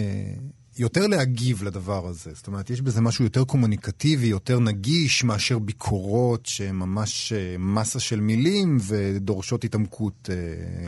יותר 0.80 1.08
להגיב 1.08 1.64
לדבר 1.64 2.08
הזה. 2.08 2.32
זאת 2.34 2.48
אומרת, 2.48 2.70
יש 2.70 2.82
בזה 2.82 3.02
משהו 3.02 3.24
יותר 3.26 3.44
קומוניקטיבי, 3.44 4.28
יותר 4.28 4.60
נגיש, 4.60 5.24
מאשר 5.24 5.60
ביקורות 5.60 6.46
שהן 6.46 6.76
ממש 6.76 7.34
אה, 7.34 7.56
מסה 7.60 8.00
של 8.00 8.20
מילים 8.22 8.78
ודורשות 8.90 9.64
התעמקות 9.64 10.30
אה, 10.30 10.36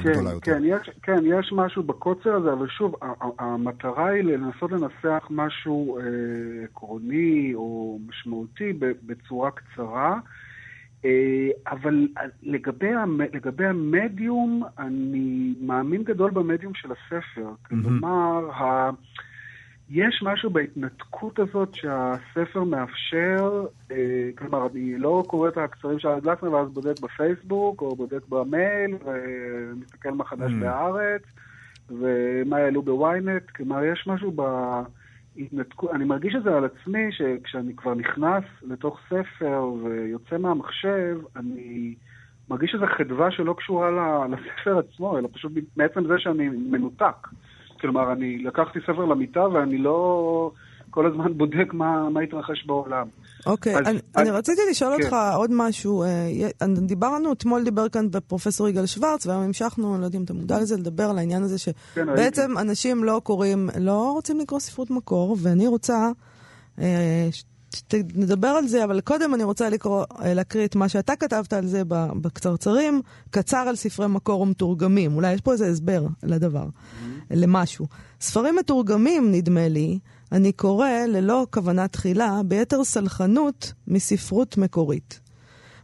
כן, 0.04 0.12
גדולה 0.12 0.32
יותר. 0.32 0.51
כן, 0.51 0.62
יש, 0.65 0.89
כן, 1.04 1.17
יש 1.25 1.54
משהו 1.56 1.84
בקוצר 1.84 2.34
הזה, 2.36 2.54
אבל 2.54 2.67
שוב, 2.77 2.95
המטרה 3.39 4.08
היא 4.10 4.23
לנסות 4.23 4.71
לנסח 4.71 5.27
משהו 5.30 5.97
אה, 5.97 6.04
עקרוני 6.63 7.51
או 7.56 7.99
משמעותי 8.08 8.73
בצורה 9.06 9.49
קצרה. 9.51 10.19
אבל 11.67 12.08
לגבי, 12.43 12.93
המ- 12.93 13.21
לגבי 13.34 13.65
המדיום, 13.65 14.63
אני 14.80 15.54
מאמין 15.62 16.04
גדול 16.04 16.32
במדיום 16.32 16.73
של 16.75 16.89
הספר. 16.91 17.49
כלומר, 17.67 18.51
ה... 18.51 18.89
יש 19.93 20.23
משהו 20.23 20.49
בהתנתקות 20.49 21.39
הזאת 21.39 21.75
שהספר 21.75 22.63
מאפשר, 22.63 23.65
אה, 23.91 24.30
כלומר, 24.38 24.67
אני 24.71 24.97
לא 24.97 25.23
קורא 25.27 25.49
את 25.49 25.58
הקצרים 25.58 25.99
של 25.99 26.08
הגלסנר 26.08 26.51
ואז 26.51 26.69
בודק 26.69 26.99
בפייסבוק, 26.99 27.82
או 27.82 27.95
בודק 27.95 28.27
במייל, 28.30 28.95
ומסתכל 29.06 30.12
מה 30.12 30.23
חדש 30.23 30.51
Mm. 30.51 30.62
בהארץ, 30.62 31.21
ומה 31.89 32.60
יעלו 32.60 32.82
בוויינט, 32.82 33.49
כלומר, 33.49 33.84
יש 33.84 34.08
משהו 34.08 34.32
בהתנתקות, 35.36 35.91
אני 35.91 36.04
מרגיש 36.04 36.36
את 36.36 36.43
זה 36.43 36.58
על 36.58 36.65
עצמי, 36.65 37.12
שכשאני 37.12 37.75
כבר 37.75 37.93
נכנס 37.93 38.43
לתוך 38.62 38.99
ספר 39.10 39.71
ויוצא 39.84 40.38
מהמחשב, 40.38 41.19
אני 41.36 41.95
מרגיש 42.49 42.75
איזו 42.75 42.86
חדווה 42.97 43.32
שלא 43.32 43.54
קשורה 43.54 43.89
לספר 44.27 44.80
עצמו, 44.80 45.17
אלא 45.17 45.30
פשוט 45.34 45.51
מעצם 45.77 46.08
זה 46.08 46.13
שאני 46.17 46.49
מנותק. 46.49 47.27
כלומר, 47.82 48.12
אני 48.12 48.38
לקחתי 48.38 48.80
ספר 48.84 49.06
למיטה 49.06 49.48
ואני 49.50 49.78
לא 49.78 50.52
כל 50.89 51.06
הזמן 51.08 51.38
בודק 51.38 51.74
מה, 51.74 52.10
מה 52.10 52.20
התרחש 52.20 52.65
בעולם. 52.65 53.08
אוקיי, 53.46 53.76
אז- 53.78 53.88
אני, 53.88 53.98
אז- 53.98 54.22
אני 54.22 54.30
רציתי 54.32 54.62
לשאול 54.70 54.94
כן. 54.98 55.04
אותך 55.04 55.15
עוד 55.36 55.50
משהו. 55.54 56.04
אה, 56.04 56.67
דיברנו, 56.82 57.34
אתמול 57.34 57.63
דיבר 57.63 57.89
כאן 57.89 58.08
פרופסור 58.28 58.67
יגאל 58.67 58.86
שוורץ, 58.86 59.28
והיום 59.28 59.41
המשכנו, 59.44 59.94
אני 59.94 60.02
לא 60.02 60.06
יודע 60.06 60.17
אם 60.17 60.24
אתה 60.24 60.34
מודע 60.34 60.60
לזה, 60.60 60.78
לדבר 60.78 61.10
על 61.10 61.17
העניין 61.17 61.44
הזה 61.44 61.56
כן, 61.96 62.06
שבעצם 62.06 62.58
אנשים 62.58 63.04
לא 63.04 63.22
קוראים, 63.24 63.70
לא 63.80 64.12
רוצים 64.12 64.39
לקרוא 64.39 64.60
ספרות 64.60 64.89
מקור, 64.91 65.38
ואני 65.41 65.67
רוצה, 65.67 66.10
אה, 66.80 67.30
נדבר 68.16 68.48
על 68.48 68.68
זה, 68.68 68.84
אבל 68.84 69.02
קודם 69.02 69.34
אני 69.34 69.44
רוצה 69.44 69.70
לקרוא, 69.70 70.06
אה, 70.22 70.34
להקריא 70.34 70.66
את 70.66 70.76
מה 70.76 70.90
שאתה 70.90 71.16
כתבת 71.16 71.54
על 71.54 71.68
זה 71.68 71.82
בקצרצרים, 71.88 73.02
קצר 73.30 73.58
על 73.58 73.76
ספרי 73.76 74.08
מקור 74.08 74.42
ומתורגמים. 74.42 75.16
אולי 75.16 75.34
יש 75.34 75.42
פה 75.42 75.52
איזה 75.52 75.68
הסבר 75.68 76.08
לדבר, 76.24 76.66
למשהו. 77.32 77.88
ספרים 78.22 78.56
מתורגמים, 78.56 79.32
נדמה 79.32 79.68
לי, 79.68 80.00
אני 80.32 80.52
קורא 80.52 80.90
ללא 81.08 81.48
כוונה 81.50 81.88
תחילה, 81.88 82.42
ביתר 82.46 82.84
סלחנות 82.84 83.74
מספרות 83.88 84.58
מקורית. 84.58 85.20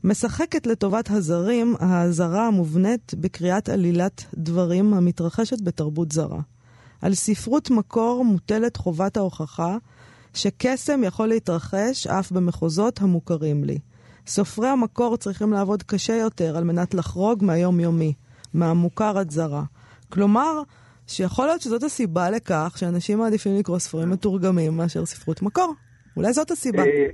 משחקת 0.03 0.67
לטובת 0.67 1.09
הזרים 1.11 1.75
ההזרה 1.79 2.47
המובנית 2.47 3.13
בקריאת 3.19 3.69
עלילת 3.69 4.23
דברים 4.33 4.93
המתרחשת 4.93 5.61
בתרבות 5.61 6.11
זרה. 6.11 6.39
על 7.01 7.13
ספרות 7.13 7.69
מקור 7.69 8.25
מוטלת 8.25 8.77
חובת 8.77 9.17
ההוכחה 9.17 9.77
שקסם 10.33 11.03
יכול 11.03 11.27
להתרחש 11.27 12.07
אף 12.07 12.31
במחוזות 12.31 13.01
המוכרים 13.01 13.63
לי. 13.63 13.79
סופרי 14.27 14.67
המקור 14.67 15.17
צריכים 15.17 15.53
לעבוד 15.53 15.83
קשה 15.83 16.13
יותר 16.15 16.57
על 16.57 16.63
מנת 16.63 16.93
לחרוג 16.93 17.43
מהיומיומי, 17.43 18.13
מהמוכר 18.53 19.17
עד 19.17 19.29
זרה. 19.29 19.63
כלומר, 20.09 20.61
שיכול 21.07 21.45
להיות 21.45 21.61
שזאת 21.61 21.83
הסיבה 21.83 22.29
לכך 22.29 22.73
שאנשים 22.75 23.17
מעדיפים 23.17 23.55
לקרוא 23.59 23.79
ספרים 23.79 24.09
מתורגמים 24.09 24.77
מאשר 24.77 25.05
ספרות 25.05 25.41
מקור. 25.41 25.73
אולי 26.17 26.33
זאת 26.33 26.51
הסיבה. 26.51 26.83
אה, 26.83 27.07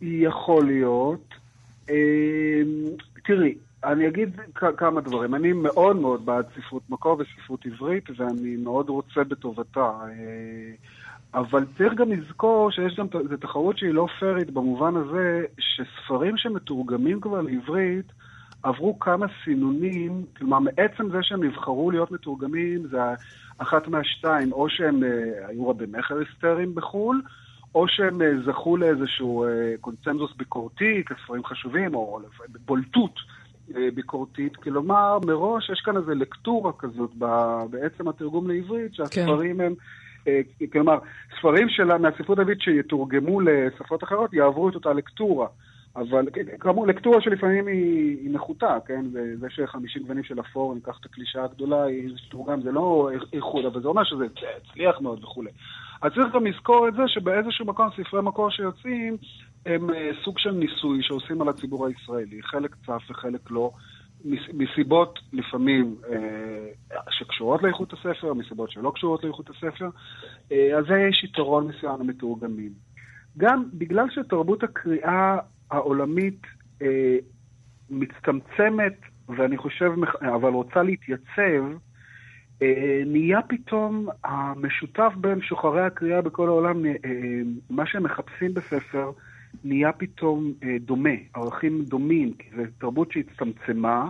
יכול 0.00 0.66
להיות. 0.66 1.34
אה, 1.90 1.94
תראי, 3.24 3.54
אני 3.84 4.08
אגיד 4.08 4.40
כמה 4.76 5.00
דברים. 5.00 5.34
אני 5.34 5.52
מאוד 5.52 5.96
מאוד 5.96 6.26
בעד 6.26 6.44
ספרות 6.56 6.82
מקור 6.90 7.18
וספרות 7.20 7.66
עברית, 7.66 8.04
ואני 8.16 8.56
מאוד 8.56 8.88
רוצה 8.88 9.24
בטובתה. 9.24 9.90
אבל 11.34 11.64
צריך 11.78 11.94
גם 11.94 12.12
לזכור 12.12 12.70
שיש 12.70 12.96
גם, 12.96 13.06
זו 13.30 13.36
תחרות 13.36 13.78
שהיא 13.78 13.94
לא 13.94 14.06
פיירית 14.18 14.50
במובן 14.50 14.96
הזה 14.96 15.44
שספרים 15.58 16.36
שמתורגמים 16.36 17.20
כבר 17.20 17.40
לעברית 17.40 18.12
עברו 18.62 18.98
כמה 18.98 19.26
סינונים, 19.44 20.24
כלומר 20.36 20.58
מעצם 20.58 21.10
זה 21.10 21.18
שהם 21.22 21.44
נבחרו 21.44 21.90
להיות 21.90 22.10
מתורגמים 22.10 22.86
זה 22.90 22.98
אחת 23.58 23.88
מהשתיים, 23.88 24.52
או 24.52 24.68
שהם 24.68 25.04
אה, 25.04 25.48
היו 25.48 25.68
רבי 25.68 25.84
מכר 25.88 26.18
היסטריים 26.18 26.74
בחו"ל, 26.74 27.22
או 27.74 27.88
שהם 27.88 28.22
אה, 28.22 28.30
זכו 28.46 28.76
לאיזשהו 28.76 29.44
אה, 29.44 29.74
קונצנזוס 29.80 30.30
ביקורתי 30.36 31.02
כספרים 31.06 31.44
חשובים, 31.44 31.94
או 31.94 32.20
בולטות 32.64 33.14
אה, 33.76 33.88
ביקורתית. 33.94 34.56
כלומר, 34.56 35.18
מראש 35.26 35.70
יש 35.70 35.80
כאן 35.84 35.96
איזו 35.96 36.14
לקטורה 36.14 36.72
כזאת 36.78 37.10
בעצם 37.70 38.08
התרגום 38.08 38.50
לעברית, 38.50 38.94
שהספרים 38.94 39.60
הם... 39.60 39.74
אה, 40.28 40.40
כלומר, 40.72 40.98
ספרים 41.38 41.68
שלה 41.68 41.98
מהספרות 41.98 42.38
העברית 42.38 42.60
שיתורגמו 42.60 43.40
לשפות 43.40 44.04
אחרות 44.04 44.34
יעברו 44.34 44.68
את 44.68 44.74
אותה 44.74 44.92
לקטורה. 44.92 45.46
אבל 45.96 46.26
כאמור, 46.60 46.86
לקטורה 46.86 47.20
שלפעמים 47.20 47.66
היא, 47.66 48.18
היא 48.20 48.30
נחותה, 48.32 48.76
כן? 48.86 49.04
זה, 49.12 49.36
זה 49.36 49.46
שחמישים 49.50 50.02
גוונים 50.02 50.24
של 50.24 50.40
אפור, 50.40 50.74
ניקח 50.74 50.98
את 51.00 51.06
הקלישה 51.06 51.44
הגדולה, 51.44 51.84
היא 51.84 52.10
תורגם, 52.28 52.62
זה 52.62 52.72
לא 52.72 53.10
איחוד, 53.32 53.64
אבל 53.64 53.82
זה 53.82 53.88
אומר 53.88 54.04
שזה 54.04 54.24
הצליח 54.56 55.00
מאוד 55.00 55.24
וכולי. 55.24 55.50
אז 56.02 56.12
צריך 56.14 56.34
גם 56.34 56.46
לזכור 56.46 56.88
את 56.88 56.94
זה 56.94 57.02
שבאיזשהו 57.06 57.66
מקום 57.66 57.88
ספרי 57.96 58.22
מקור 58.22 58.50
שיוצאים 58.50 59.16
הם 59.66 59.90
אה, 59.90 60.10
סוג 60.24 60.38
של 60.38 60.50
ניסוי 60.50 61.02
שעושים 61.02 61.42
על 61.42 61.48
הציבור 61.48 61.86
הישראלי. 61.86 62.42
חלק 62.42 62.74
צף 62.86 63.10
וחלק 63.10 63.50
לא, 63.50 63.70
מסיבות 64.54 65.18
לפעמים 65.32 65.96
אה, 66.10 66.98
שקשורות 67.10 67.62
לאיכות 67.62 67.92
הספר, 67.92 68.34
מסיבות 68.34 68.70
שלא 68.70 68.92
קשורות 68.94 69.24
לאיכות 69.24 69.50
הספר. 69.50 69.88
אה, 70.52 70.78
אז 70.78 70.84
זה 70.88 70.94
יש 71.10 71.24
יתרון 71.24 71.66
מסוים 71.66 72.00
למתורגמים. 72.00 72.72
גם 73.38 73.64
בגלל 73.72 74.06
שתרבות 74.10 74.62
הקריאה 74.62 75.38
העולמית 75.70 76.42
אה, 76.82 77.16
מצטמצמת, 77.90 79.00
ואני 79.28 79.56
חושב, 79.56 79.92
אבל 80.34 80.52
רוצה 80.52 80.82
להתייצב, 80.82 81.64
נהיה 83.06 83.42
פתאום 83.42 84.06
המשותף 84.24 85.12
בין 85.16 85.40
שוחרי 85.40 85.82
הקריאה 85.82 86.22
בכל 86.22 86.48
העולם, 86.48 86.82
מה 87.70 87.86
שהם 87.86 88.02
מחפשים 88.02 88.54
בספר, 88.54 89.10
נהיה 89.64 89.92
פתאום 89.92 90.52
אה, 90.62 90.76
דומה, 90.80 91.10
ערכים 91.34 91.84
דומים, 91.84 92.32
כי 92.38 92.48
זו 92.56 92.62
תרבות 92.78 93.12
שהצטמצמה. 93.12 94.08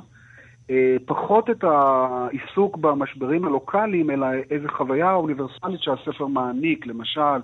אה, 0.71 0.97
פחות 1.07 1.51
את 1.51 1.65
העיסוק 1.65 2.77
במשברים 2.77 3.45
הלוקאליים, 3.45 4.11
אלא 4.11 4.27
איזו 4.51 4.69
חוויה 4.77 5.15
אוניברסלית 5.15 5.81
שהספר 5.83 6.27
מעניק, 6.27 6.87
למשל, 6.87 7.41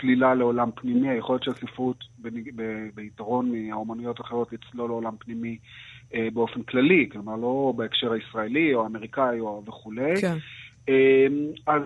צלילה 0.00 0.34
לעולם 0.34 0.70
פנימי, 0.74 1.08
שהספרות 1.44 1.96
בניג- 2.18 2.52
ב- 2.56 2.88
ביתרון 2.94 3.52
מהאומנויות 3.52 4.20
האחרות 4.20 4.52
לצלול 4.52 4.90
לעולם 4.90 5.14
פנימי 5.18 5.58
אה, 6.14 6.28
באופן 6.32 6.62
כללי, 6.62 7.08
כלומר 7.12 7.36
לא 7.36 7.74
בהקשר 7.76 8.12
הישראלי 8.12 8.74
או 8.74 8.82
האמריקאי 8.82 9.40
או 9.40 9.62
וכולי. 9.66 10.20
כן. 10.20 10.36
אה, 10.88 11.26
אז 11.66 11.82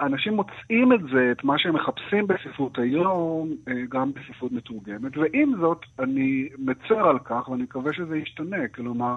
אנשים 0.00 0.32
מוצאים 0.32 0.92
את 0.92 1.00
זה, 1.12 1.32
את 1.32 1.44
מה 1.44 1.54
שהם 1.58 1.74
מחפשים 1.74 2.26
בספרות 2.26 2.78
היום, 2.78 3.54
אה, 3.68 3.72
גם 3.88 4.12
בספרות 4.12 4.52
מתורגמת, 4.52 5.16
ועם 5.16 5.54
זאת, 5.60 5.78
אני 5.98 6.48
מצר 6.58 7.08
על 7.08 7.18
כך, 7.24 7.48
ואני 7.48 7.62
מקווה 7.62 7.92
שזה 7.92 8.16
ישתנה, 8.16 8.68
כלומר, 8.74 9.16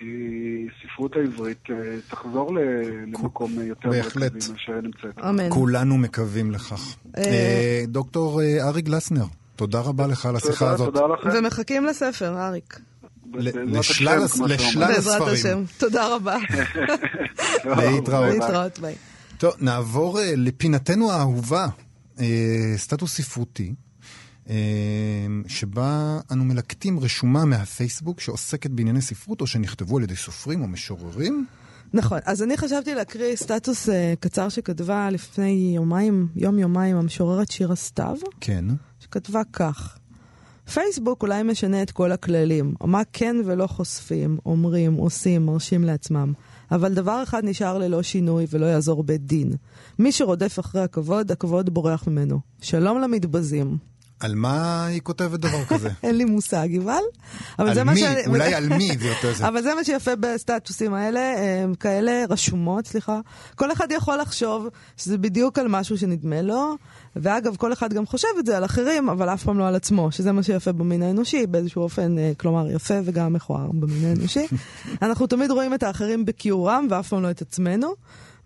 שהספרות 0.00 1.16
העברית 1.16 1.70
אה, 1.70 1.76
תחזור 2.10 2.54
למקום 2.54 3.50
יותר. 3.62 3.88
מרכזי 3.88 4.52
מאשר 4.52 4.80
נמצאת. 4.80 5.18
אמן. 5.18 5.50
כולנו 5.50 5.98
מקווים 5.98 6.50
לכך. 6.50 6.96
אה, 7.16 7.22
אה, 7.22 7.82
דוקטור 7.86 8.42
אה, 8.42 8.68
ארי 8.68 8.82
גלסנר, 8.82 9.24
תודה 9.56 9.80
רבה 9.80 10.06
לך 10.06 10.26
על 10.26 10.36
השיחה 10.36 10.58
תודה, 10.58 10.72
הזאת. 10.72 10.94
תודה 10.94 11.06
לכם. 11.06 11.28
ומחכים 11.38 11.84
לספר, 11.84 12.38
אריק. 12.38 12.80
לשלל 13.34 14.22
הספרים. 14.22 15.32
השם. 15.32 15.64
תודה 15.78 16.14
רבה. 16.14 16.36
להתראות. 17.78 18.34
להתראות, 18.34 18.78
ביי. 18.78 18.94
טוב, 19.38 19.54
נעבור 19.60 20.20
אה, 20.20 20.32
לפינתנו 20.36 21.12
האהובה, 21.12 21.66
אה, 22.20 22.26
סטטוס 22.76 23.16
ספרותי, 23.16 23.74
אה, 24.48 24.54
שבה 25.46 26.20
אנו 26.32 26.44
מלקטים 26.44 27.00
רשומה 27.00 27.44
מהפייסבוק 27.44 28.20
שעוסקת 28.20 28.70
בענייני 28.70 29.00
ספרות, 29.00 29.40
או 29.40 29.46
שנכתבו 29.46 29.96
על 29.96 30.02
ידי 30.02 30.16
סופרים 30.16 30.62
או 30.62 30.68
משוררים. 30.68 31.46
נכון, 31.94 32.18
אז 32.24 32.42
אני 32.42 32.56
חשבתי 32.56 32.94
להקריא 32.94 33.36
סטטוס 33.36 33.88
uh, 33.88 33.92
קצר 34.20 34.48
שכתבה 34.48 35.10
לפני 35.10 35.72
יומיים, 35.74 36.28
יום-יומיים, 36.36 36.96
המשוררת 36.96 37.50
שירה 37.50 37.76
סתיו, 37.76 38.16
כן. 38.40 38.64
שכתבה 39.00 39.42
כך: 39.52 39.98
פייסבוק 40.74 41.22
אולי 41.22 41.42
משנה 41.42 41.82
את 41.82 41.90
כל 41.90 42.12
הכללים, 42.12 42.74
מה 42.84 43.02
כן 43.12 43.36
ולא 43.44 43.66
חושפים, 43.66 44.38
אומרים, 44.46 44.94
עושים, 44.94 45.46
מרשים 45.46 45.84
לעצמם. 45.84 46.32
אבל 46.70 46.94
דבר 46.94 47.22
אחד 47.22 47.44
נשאר 47.44 47.78
ללא 47.78 48.02
שינוי 48.02 48.46
ולא 48.50 48.66
יעזור 48.66 49.02
בית 49.02 49.26
דין. 49.26 49.52
מי 49.98 50.12
שרודף 50.12 50.58
אחרי 50.60 50.80
הכבוד, 50.82 51.32
הכבוד 51.32 51.70
בורח 51.74 52.06
ממנו. 52.06 52.40
שלום 52.62 53.00
למתבזים. 53.00 53.76
על 54.20 54.34
מה 54.34 54.86
היא 54.86 55.00
כותבת 55.00 55.40
דבר 55.40 55.64
כזה? 55.70 55.90
אין 56.02 56.16
לי 56.16 56.24
מושג, 56.24 56.68
יובל. 56.70 57.02
אבל 57.58 57.74
זה 57.74 57.84
מה 57.84 57.92
מי? 57.94 58.00
ש- 58.00 58.26
אולי 58.26 58.54
על 58.54 58.68
מי 58.68 58.98
זה 59.00 59.08
יותר 59.08 59.34
זה. 59.34 59.46
אבל 59.48 59.62
זה 59.62 59.74
מה 59.74 59.84
שיפה 59.84 60.16
בסטטוסים 60.16 60.94
האלה, 60.94 61.20
כאלה 61.80 62.24
רשומות, 62.30 62.86
סליחה. 62.86 63.20
כל 63.54 63.72
אחד 63.72 63.86
יכול 63.92 64.16
לחשוב 64.16 64.66
שזה 64.96 65.18
בדיוק 65.18 65.58
על 65.58 65.68
משהו 65.68 65.98
שנדמה 65.98 66.42
לו, 66.42 66.74
ואגב, 67.22 67.56
כל 67.56 67.72
אחד 67.72 67.92
גם 67.92 68.06
חושב 68.06 68.28
את 68.38 68.46
זה 68.46 68.56
על 68.56 68.64
אחרים, 68.64 69.08
אבל 69.08 69.28
אף 69.28 69.44
פעם 69.44 69.58
לא 69.58 69.68
על 69.68 69.74
עצמו, 69.74 70.12
שזה 70.12 70.32
מה 70.32 70.42
שיפה 70.42 70.72
במין 70.72 71.02
האנושי, 71.02 71.46
באיזשהו 71.46 71.82
אופן, 71.82 72.18
אה, 72.18 72.32
כלומר, 72.36 72.70
יפה 72.70 72.94
וגם 73.04 73.32
מכוער 73.32 73.66
במין 73.72 74.04
האנושי. 74.04 74.46
אנחנו 75.02 75.26
תמיד 75.26 75.50
רואים 75.50 75.74
את 75.74 75.82
האחרים 75.82 76.24
בכיעורם, 76.24 76.86
ואף 76.90 77.08
פעם 77.08 77.22
לא 77.22 77.30
את 77.30 77.42
עצמנו, 77.42 77.94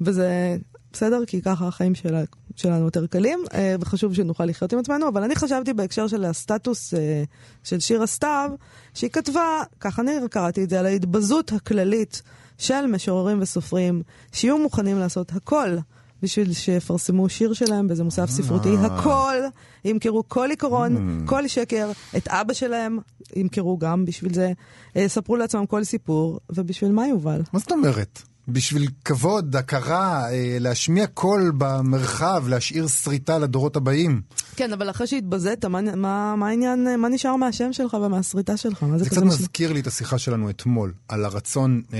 וזה 0.01 0.57
בסדר, 0.93 1.25
כי 1.27 1.43
ככה 1.43 1.67
החיים 1.67 1.95
שלה, 1.95 2.23
שלנו 2.57 2.85
יותר 2.85 3.07
קלים, 3.07 3.45
אה, 3.55 3.77
וחשוב 3.81 4.15
שנוכל 4.15 4.45
לחיות 4.45 4.73
עם 4.73 4.79
עצמנו, 4.79 5.09
אבל 5.09 5.23
אני 5.23 5.37
חשבתי 5.37 5.73
בהקשר 5.73 6.07
של 6.07 6.25
הסטטוס 6.25 6.95
אה, 6.95 7.25
של 7.65 7.81
שירה 7.81 8.07
סתיו, 8.07 8.51
שהיא 8.95 9.11
כתבה, 9.11 9.63
ככה 9.81 10.03
אני 10.03 10.13
קראתי 10.31 10.65
את 10.65 10.71
זה, 10.71 10.81
על 10.81 10.87
ההתבזות 10.87 11.53
הכללית 11.53 12.23
של 12.59 12.87
משוררים 12.87 13.39
וסופרים, 13.41 14.03
שיהיו 14.33 14.59
מוכנים 14.59 14.99
לעשות 14.99 15.33
הכל. 15.33 15.77
בשביל 16.23 16.53
שיפרסמו 16.53 17.29
שיר 17.29 17.53
שלהם 17.53 17.89
באיזה 17.89 18.05
מוסף 18.05 18.31
ספרותי, 18.31 18.77
הכל, 18.81 19.37
ימכרו 19.85 20.23
כל 20.29 20.51
עיקרון, 20.51 21.23
כל 21.27 21.49
שקר, 21.49 21.91
את 22.17 22.29
אבא 22.29 22.53
שלהם 22.53 22.99
ימכרו 23.37 23.79
גם 23.79 24.05
בשביל 24.05 24.35
זה, 24.35 24.53
אה, 24.97 25.09
ספרו 25.09 25.37
לעצמם 25.37 25.67
כל 25.67 25.85
סיפור, 25.85 26.41
ובשביל 26.55 26.93
מה 26.93 27.09
יובל? 27.09 27.43
מה 27.53 27.59
זאת 27.59 27.73
אומרת? 27.73 28.23
בשביל 28.49 28.89
כבוד, 29.05 29.57
הכרה, 29.57 30.31
אה, 30.31 30.57
להשמיע 30.61 31.07
קול 31.07 31.53
במרחב, 31.59 32.45
להשאיר 32.49 32.89
שריטה 32.89 33.39
לדורות 33.39 33.77
הבאים. 33.77 34.21
כן, 34.57 34.73
אבל 34.73 34.91
אחרי 34.91 35.07
שהתבזית, 35.07 35.65
מה, 35.65 35.81
מה, 35.97 36.37
מה 36.37 36.49
העניין, 36.49 37.01
מה 37.01 37.09
נשאר 37.09 37.37
מהשם 37.37 37.73
שלך 37.73 37.95
ומהסריטה 37.95 38.57
שלך? 38.57 38.83
מה 38.83 38.99
זה 38.99 39.05
זה 39.05 39.11
קצת 39.11 39.17
משנה? 39.17 39.31
מזכיר 39.31 39.73
לי 39.73 39.81
את 39.81 39.87
השיחה 39.87 40.19
שלנו 40.19 40.51
אתמול, 40.51 40.93
על 41.09 41.25
הרצון 41.25 41.83
אה, 41.93 41.99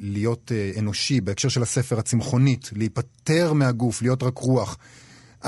להיות 0.00 0.52
אה, 0.54 0.70
אנושי 0.78 1.20
בהקשר 1.20 1.48
של 1.48 1.62
הספר 1.62 1.98
הצמחונית, 1.98 2.70
להיפטר 2.72 3.52
מהגוף, 3.52 4.02
להיות 4.02 4.22
רק 4.22 4.38
רוח. 4.38 4.78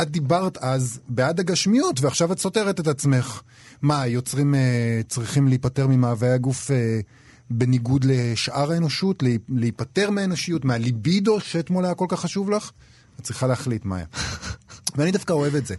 את 0.03 0.11
דיברת 0.11 0.59
אז 0.59 1.01
בעד 1.09 1.41
הגשמיות, 1.41 2.01
ועכשיו 2.01 2.33
את 2.33 2.39
סותרת 2.39 2.81
את 2.81 2.87
עצמך. 2.87 3.43
מה, 3.83 4.07
יוצרים 4.07 4.55
אה, 4.55 5.01
צריכים 5.09 5.49
להיפטר 5.49 5.87
ממאוויי 5.87 6.31
הגוף 6.31 6.71
אה, 6.71 7.01
בניגוד 7.51 8.05
לשאר 8.05 8.73
האנושות? 8.73 9.23
להי- 9.23 9.39
להיפטר 9.49 10.11
מהאנושיות, 10.11 10.65
מהליבידו 10.65 11.41
שאתמול 11.41 11.85
היה 11.85 11.95
כל 11.95 12.07
כך 12.09 12.21
חשוב 12.21 12.51
לך? 12.51 12.71
את 13.21 13.25
צריכה 13.25 13.47
להחליט, 13.47 13.85
מאיה. 13.85 14.07
ואני 14.97 15.11
דווקא 15.11 15.33
אוהב 15.33 15.55
את 15.55 15.67
זה. 15.67 15.75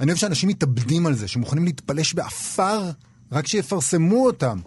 אני 0.00 0.06
אוהב 0.10 0.18
שאנשים 0.18 0.48
מתאבדים 0.48 1.06
על 1.06 1.14
זה, 1.14 1.28
שמוכנים 1.28 1.64
להתפלש 1.64 2.14
בעפר 2.14 2.90
רק 3.32 3.46
שיפרסמו 3.46 4.26
אותם. 4.26 4.58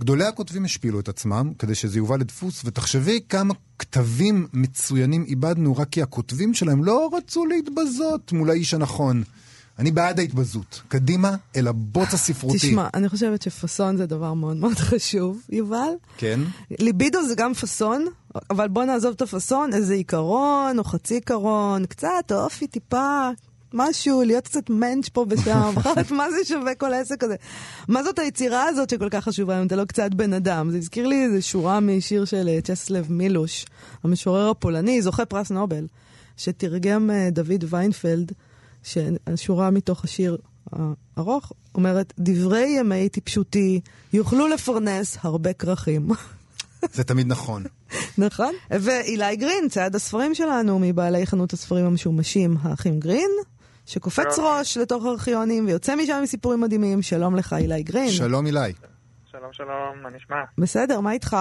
גדולי 0.00 0.24
הכותבים 0.24 0.64
השפילו 0.64 1.00
את 1.00 1.08
עצמם 1.08 1.52
כדי 1.58 1.74
שזה 1.74 1.98
יובא 1.98 2.16
לדפוס, 2.16 2.62
ותחשבי 2.64 3.20
כמה 3.28 3.54
כתבים 3.78 4.46
מצוינים 4.52 5.24
איבדנו 5.24 5.76
רק 5.76 5.88
כי 5.88 6.02
הכותבים 6.02 6.54
שלהם 6.54 6.84
לא 6.84 7.10
רצו 7.12 7.46
להתבזות 7.46 8.32
מול 8.32 8.50
האיש 8.50 8.74
הנכון. 8.74 9.22
אני 9.78 9.90
בעד 9.90 10.18
ההתבזות. 10.18 10.82
קדימה 10.88 11.34
אל 11.56 11.68
הבוץ 11.68 12.14
הספרותי. 12.14 12.58
תשמע, 12.58 12.88
אני 12.94 13.08
חושבת 13.08 13.42
שפאסון 13.42 13.96
זה 13.96 14.06
דבר 14.06 14.34
מאוד 14.34 14.56
מאוד 14.56 14.74
חשוב, 14.90 15.42
יובל. 15.48 15.92
כן? 16.16 16.40
ליבידו 16.78 17.26
זה 17.28 17.34
גם 17.34 17.54
פאסון, 17.54 18.06
אבל 18.50 18.68
בוא 18.68 18.84
נעזוב 18.84 19.12
את 19.16 19.22
הפאסון, 19.22 19.74
איזה 19.74 19.94
עיקרון 19.94 20.78
או 20.78 20.84
חצי 20.84 21.14
עיקרון, 21.14 21.86
קצת 21.86 22.32
אופי 22.32 22.66
טיפה, 22.66 23.30
משהו, 23.74 24.22
להיות 24.22 24.44
קצת 24.44 24.70
מענטש 24.70 25.08
פה 25.08 25.26
ושם, 25.28 25.72
אחרת 25.78 26.10
מה 26.10 26.30
זה 26.30 26.36
שווה 26.44 26.74
כל 26.74 26.92
העסק 26.92 27.24
הזה? 27.24 27.36
מה 27.88 28.02
זאת 28.02 28.18
היצירה 28.18 28.64
הזאת 28.64 28.90
שכל 28.90 29.08
כך 29.10 29.24
חשובה 29.24 29.60
אם 29.60 29.66
אתה 29.66 29.76
לא 29.76 29.84
קצת 29.84 30.14
בן 30.14 30.32
אדם? 30.32 30.70
זה 30.70 30.78
הזכיר 30.78 31.06
לי 31.06 31.24
איזה 31.24 31.42
שורה 31.42 31.80
משיר 31.80 32.24
של 32.24 32.48
אה, 32.48 32.60
צ'סלב 32.60 33.12
מילוש, 33.12 33.66
המשורר 34.04 34.50
הפולני, 34.50 35.02
זוכה 35.02 35.24
פרס 35.24 35.50
נובל, 35.50 35.86
שתרגם 36.36 37.10
אה, 37.10 37.28
דוד 37.30 37.64
ויינפלד, 37.68 38.32
שהשורה 38.84 39.70
מתוך 39.70 40.04
השיר 40.04 40.36
הארוך 40.72 41.52
אומרת, 41.74 42.12
דברי 42.18 42.76
ימי 42.78 43.08
טיפשותי 43.08 43.80
יוכלו 44.12 44.48
לפרנס 44.48 45.18
הרבה 45.22 45.52
כרכים. 45.52 46.08
זה 46.92 47.04
תמיד 47.04 47.26
נכון. 47.26 47.62
נכון. 48.18 48.54
ואילי 48.70 49.36
גרין, 49.36 49.68
צייד 49.68 49.94
הספרים 49.94 50.34
שלנו, 50.34 50.78
מבעלי 50.78 51.26
חנות 51.26 51.52
הספרים 51.52 51.86
המשומשים, 51.86 52.56
האחים 52.62 53.00
גרין, 53.00 53.30
שקופץ. 53.86 54.38
ראש 54.38 54.76
לתוך 54.76 55.04
ארכיונים 55.06 55.66
ויוצא 55.66 55.96
משם 55.96 56.12
עם 56.12 56.26
סיפורים 56.26 56.60
מדהימים. 56.60 57.02
שלום 57.02 57.36
לך, 57.36 57.52
אילי 57.52 57.82
גרין. 57.82 58.08
שלום 58.08 58.46
אילי. 58.46 58.72
שלום 59.30 59.52
שלום, 59.52 60.02
מה 60.02 60.10
נשמע? 60.16 60.36
בסדר, 60.58 61.00
מה 61.00 61.12
איתך? 61.12 61.36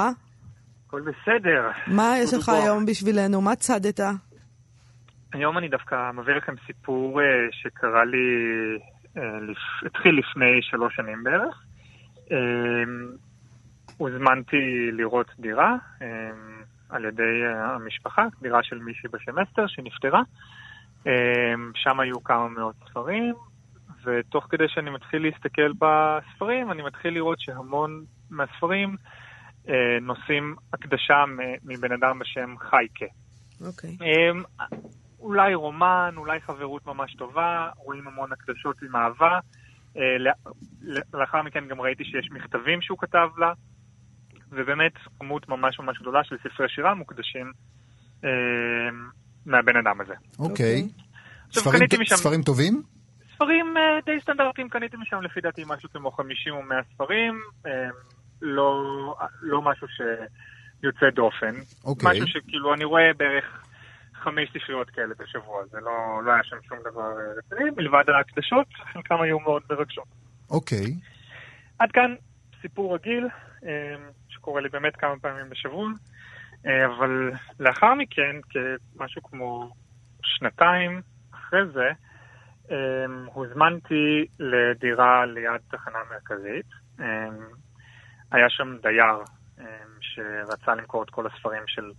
הכל 0.87 1.01
בסדר. 1.01 1.61
מה 1.87 2.17
יש 2.19 2.33
לך. 2.33 2.49
היום 2.49 2.85
בשבילנו? 2.85 3.41
מה 3.41 3.55
צדת? 3.55 3.99
היום 5.33 5.57
אני 5.57 5.69
דווקא 5.69 6.11
מביא 6.11 6.33
לכם 6.33 6.53
סיפור 6.65 7.21
אה, 7.21 7.25
שקרה 7.51 8.05
לי, 8.05 8.17
אה. 9.17 9.21
התחיל 9.85 10.19
לפני 10.19 10.61
שלוש 10.61 10.95
שנים 10.95 11.23
בערך. 11.23 11.63
אה, 12.31 12.37
הוזמנתי 13.97 14.91
לראות 14.91 15.31
דירה 15.39 15.75
על 16.89 17.05
ידי 17.05 17.45
המשפחה, 17.55 18.25
דירה 18.41 18.63
של 18.63 18.79
מישהי 18.79 19.09
אסתר 19.43 19.67
שנפטרה. 19.67 20.21
שם 21.75 21.99
היו 21.99 22.23
כמה 22.23 22.47
מאות 22.47 22.75
ספרים, 22.89 23.33
ותוך 24.03 24.47
כדי 24.49 24.63
שאני 24.67 24.89
מתחיל 24.89 25.21
להסתכל 25.21 25.71
בספרים, 25.73 26.71
אני 26.71 26.81
מתחיל 26.81 27.13
לראות 27.13 27.39
שהמון 27.39 28.03
מהספרים 28.29 28.95
נושאים 30.01 30.55
הקדשה 30.73 31.23
מבן 31.63 31.91
אדם 31.91 32.19
בשם 32.19 32.55
חייקה. 32.57 33.05
אוקיי. 33.67 33.97
אמ, 34.01 34.43
אולי 35.23 35.53
רומן, 35.53 36.13
אולי 36.17 36.41
חברות 36.41 36.85
ממש 36.85 37.15
טובה, 37.15 37.69
רואים 37.77 38.07
המון 38.07 38.31
הקדשות 38.31 38.75
עם 38.83 38.95
אהבה. 38.95 39.39
אה, 39.97 40.17
לא- 40.19 41.01
לאחר 41.13 41.41
מכן 41.41 41.67
גם 41.67 41.81
ראיתי 41.81 42.03
שיש 42.05 42.29
מכתבים 42.31 42.81
שהוא 42.81 42.97
כתב 42.97 43.27
לה, 43.37 43.53
ובאמת 44.51 44.91
כמות 45.19 45.49
ממש 45.49 45.79
ממש 45.79 45.99
גדולה 46.01 46.23
של 46.23 46.35
ספרי 46.37 46.69
שירה 46.69 46.93
מוקדשים 46.93 47.51
אמ, 48.23 48.29
מהבן 49.45 49.75
אדם 49.77 50.01
הזה. 50.01 50.13
אוקיי. 50.39 50.87
עכשיו, 51.47 51.63
ספרים 51.63 51.79
קניתי 51.79 51.95
ט- 51.97 51.99
משם- 51.99 52.15
ספרים 52.15 52.41
טובים? 52.41 52.81
ספרים 53.35 53.77
אה, 53.77 53.81
די 54.05 54.21
סטנדרטיים, 54.21 54.69
קניתי 54.69 54.97
משם 54.97 55.21
לפי 55.21 55.41
דעתי 55.41 55.63
משהו 55.67 55.89
כמו 55.93 56.11
50 56.11 56.53
או 56.53 56.61
100 56.63 56.77
ספרים, 56.93 57.41
אמ, 57.65 57.71
לא, 58.41 58.83
לא 59.41 59.61
משהו 59.61 59.87
שיוצא 59.87 61.09
דופן. 61.15 61.53
אוקיי. 61.83 62.09
משהו 62.11 62.27
שכאילו 62.27 62.73
אני 62.73 62.83
רואה 62.83 63.11
בערך 63.17 63.62
חמש 64.23 64.49
ספריות 64.49 64.89
כאלה 64.89 65.13
בשבוע, 65.19 65.65
זה 65.71 65.77
לא, 65.79 66.23
לא 66.25 66.31
היה 66.31 66.43
שם 66.43 66.57
שום 66.67 66.77
דבר 66.79 67.19
אה, 67.19 67.33
רציני, 67.37 67.69
מלבד 67.77 68.03
ההקדשות, 68.09 68.67
חלקם 68.93 69.21
היו 69.21 69.39
מאוד 69.39 69.61
מרגשות. 69.69 70.07
אוקיי. 70.49 70.85
עד 71.79 71.91
כאן 71.91 72.15
סיפור 72.61 72.95
רגיל, 72.95 73.27
אה, 73.65 73.95
שקורה 74.29 74.61
לי 74.61 74.69
באמת 74.69 74.95
כמה 74.95 75.19
פעמים 75.21 75.49
בשבוע, 75.49 75.89
אה, 76.65 76.85
אבל 76.85 77.31
לאחר 77.59 77.93
מכן, 77.93 78.35
כמשהו 78.49 79.23
כמו 79.23 79.69
שנתיים 80.23 81.01
אחרי 81.33 81.59
זה, 81.73 81.89
הוזמנתי 83.25 84.25
לדירה 84.39 85.25
ליד 85.25 85.61
תחנה 85.71 85.99
מרכזית. 86.11 86.65
היה 88.31 88.49
שם 88.49 88.77
דייר 88.81 89.23
שרצה 90.01 90.75
למכור 90.75 91.03
את 91.03 91.09
כל 91.09 91.27
הספרים 91.27 91.63
של 91.67 91.91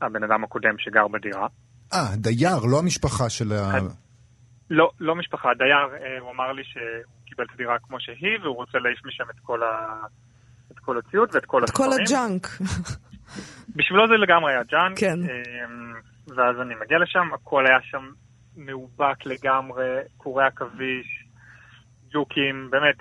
הבן 0.00 0.22
אדם 0.22 0.44
הקודם 0.44 0.78
שגר 0.78 1.08
בדירה. 1.08 1.46
אה, 1.94 2.16
דייר, 2.16 2.58
לא 2.70 2.78
המשפחה 2.78 3.30
של 3.30 3.52
ה... 3.52 3.78
לא, 4.70 4.90
לא 5.00 5.14
משפחה, 5.14 5.48
דייר, 5.58 6.04
אה, 6.04 6.18
הוא 6.20 6.30
אמר 6.30 6.52
לי 6.52 6.62
שהוא 6.64 7.24
קיבל 7.26 7.44
את 7.44 7.50
הדירה 7.54 7.76
כמו 7.78 8.00
שהיא, 8.00 8.38
והוא 8.42 8.56
רוצה 8.56 8.78
להעיף 8.78 8.98
משם 9.06 9.24
את 9.30 9.40
כל, 9.42 9.62
ה... 9.62 9.96
את 10.72 10.78
כל 10.78 10.98
הציוד 10.98 11.28
ואת 11.32 11.44
כל 11.44 11.64
את 11.64 11.70
כל 11.70 11.88
הספרים. 11.88 12.06
הג'אנק. 12.06 12.46
בשבילו 13.76 14.08
זה 14.08 14.14
לגמרי 14.14 14.52
היה 14.52 14.62
ג'אנק. 14.62 14.98
כן. 14.98 15.18
אמ, 15.22 15.92
ואז 16.36 16.56
אני 16.60 16.74
מגיע 16.84 16.98
לשם, 16.98 17.34
הכל 17.34 17.66
היה 17.66 17.78
שם 17.82 18.10
מאובק 18.56 19.26
לגמרי, 19.26 19.84
קורי 20.16 20.44
עכביש, 20.44 21.26
ג'וקים, 22.12 22.68
באמת, 22.70 22.96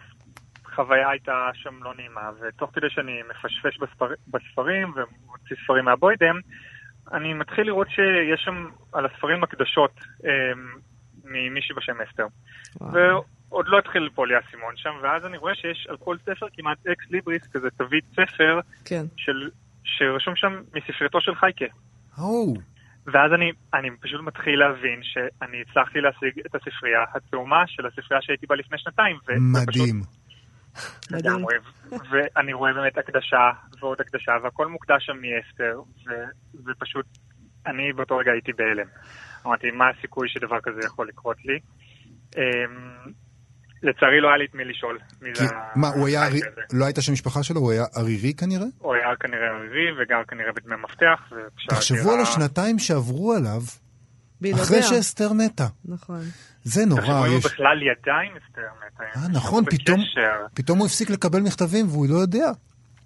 חוויה 0.75 1.09
הייתה 1.09 1.49
שם 1.53 1.83
לא 1.83 1.93
נעימה. 1.95 2.29
ותוך 2.41 2.69
כדי 2.73 2.89
שאני 2.89 3.21
מפשפש 3.29 3.77
בספר, 3.79 4.07
בספרים 4.27 4.93
ומוציא 4.95 5.55
ספרים 5.63 5.85
מהבוידם, 5.85 6.35
אני 7.13 7.33
מתחיל 7.33 7.65
לראות 7.65 7.87
שיש 7.89 8.41
שם 8.45 8.65
על 8.93 9.05
הספרים 9.05 9.43
הקדשות 9.43 9.99
אמ, 10.23 10.29
ממישהי 11.25 11.75
בשם 11.75 12.01
אסתר. 12.01 12.27
ועוד 12.81 13.65
לא 13.67 13.79
התחיל 13.79 14.01
ליפול 14.01 14.27
לי 14.27 14.35
האסימון 14.35 14.73
שם, 14.77 14.93
ואז 15.03 15.25
אני 15.25 15.37
רואה 15.37 15.55
שיש 15.55 15.87
על 15.89 15.97
כל 15.97 16.17
ספר 16.17 16.45
כמעט 16.53 16.77
אקס 16.87 17.11
ליבריס, 17.11 17.47
כזה 17.53 17.69
תווית 17.69 18.05
ספר, 18.11 18.59
כן. 18.85 19.03
של 19.17 19.49
שרשום 19.83 20.35
שם 20.35 20.61
מספריתו 20.75 21.21
של 21.21 21.35
חייקה. 21.35 21.65
או, 22.17 22.53
ואז 23.05 23.31
אני, 23.33 23.51
אני 23.73 23.89
פשוט 24.01 24.21
מתחיל 24.21 24.59
להבין 24.59 24.99
שאני 25.03 25.61
הצלחתי 25.61 25.99
להשיג 26.01 26.45
את 26.45 26.55
הספרייה 26.55 27.03
התאומה 27.15 27.63
של 27.67 27.85
הספרייה 27.85 28.21
שהייתי 28.21 28.45
בה 28.45 28.55
לפני 28.55 28.77
שנתיים. 28.77 29.17
מדהים. 29.27 30.01
לגמרי. 31.11 31.55
ואני 31.91 32.53
רואה 32.53 32.73
באמת 32.73 32.97
הקדשה 32.97 33.49
ועוד 33.79 34.01
הקדשה, 34.01 34.31
והכל 34.43 34.67
מוקדש 34.67 35.05
שם 35.05 35.13
מאסתר, 35.21 35.79
ופשוט, 36.65 37.05
אני 37.67 37.93
באותו 37.93 38.17
רגע 38.17 38.31
הייתי 38.31 38.51
בהלם. 38.53 38.87
אמרתי, 39.45 39.71
מה 39.71 39.85
הסיכוי 39.89 40.27
שדבר 40.29 40.57
כזה 40.63 40.79
יכול 40.85 41.07
לקרות 41.07 41.37
לי? 41.45 41.59
אמ, 42.37 43.11
לצערי 43.83 44.21
לא 44.21 44.27
היה 44.27 44.37
לי 44.37 44.45
את 44.45 44.55
מי 44.55 44.65
לשאול. 44.65 44.99
מי 45.21 45.29
כי, 45.33 45.47
זה 45.47 45.55
ה- 45.55 45.71
מה, 45.79 45.87
הוא 45.87 46.07
היה, 46.07 46.27
הזה. 46.27 46.39
לא 46.73 46.85
הייתה 46.85 47.01
שם 47.01 47.13
משפחה 47.13 47.43
שלו? 47.43 47.59
הוא 47.59 47.71
היה 47.71 47.85
ערירי 47.95 48.33
כנראה? 48.33 48.65
הוא 48.77 48.93
היה 48.93 49.15
כנראה 49.19 49.47
ערירי 49.47 49.91
וגר 50.01 50.23
כנראה 50.27 50.51
בדמי 50.55 50.75
מפתח. 50.83 51.31
תחשבו 51.69 52.11
על 52.11 52.19
השנתיים 52.19 52.79
שעברו 52.79 53.33
עליו 53.33 53.61
בלעדיה. 54.41 54.63
אחרי 54.63 54.83
שאסתר 54.83 55.33
מתה. 55.33 55.67
נכון. 55.85 56.19
זה 56.63 56.85
נורא, 56.85 57.03
אם 57.03 57.11
הוא 57.11 57.37
יש... 57.37 57.45
בכלל 57.45 57.77
ידע 57.81 58.13
עם 58.25 58.37
אסתר 58.37 58.61
מתה. 58.85 59.03
אה, 59.19 59.27
נכון, 59.33 59.63
פתאום. 59.65 59.99
פתאום 60.53 60.79
הוא 60.79 60.85
הפסיק 60.87 61.09
לקבל 61.09 61.39
מכתבים 61.41 61.87
והוא 61.87 62.07
לא 62.09 62.15
יודע. 62.15 62.51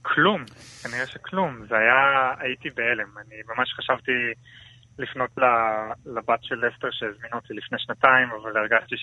כלום, 0.02 0.44
כנראה 0.84 1.06
שכלום. 1.06 1.66
זה 1.70 1.76
היה, 1.76 1.96
הייתי 2.40 2.70
בהלם. 2.76 3.18
אני 3.18 3.36
ממש 3.56 3.74
חשבתי 3.78 4.12
לפנות 5.00 5.30
ל- 5.38 5.92
לבת 6.18 6.40
של 6.42 6.56
אסתר 6.74 6.88
שהזמינו 6.92 7.36
אותי 7.36 7.54
לפני 7.54 7.78
שנתיים, 7.80 8.28
אבל 8.42 8.58
הרגשתי 8.58 8.96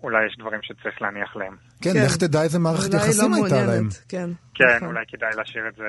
שאולי 0.00 0.26
יש 0.26 0.36
דברים 0.38 0.60
שצריך 0.62 1.02
להניח 1.02 1.36
להם. 1.36 1.56
כן, 1.82 1.92
כן. 1.92 2.04
לך 2.04 2.16
תדע 2.16 2.42
איזה 2.42 2.58
מערכת 2.58 2.88
אולי 2.94 2.96
היא 3.02 3.04
יחסים 3.10 3.30
לא 3.30 3.36
הייתה 3.36 3.66
להם. 3.66 3.88
כן. 4.08 4.30
כן, 4.54 4.64
נכון, 4.76 4.88
אולי 4.88 5.04
כדאי 5.08 5.30
להשאיר 5.36 5.68
את 5.68 5.74
זה 5.76 5.84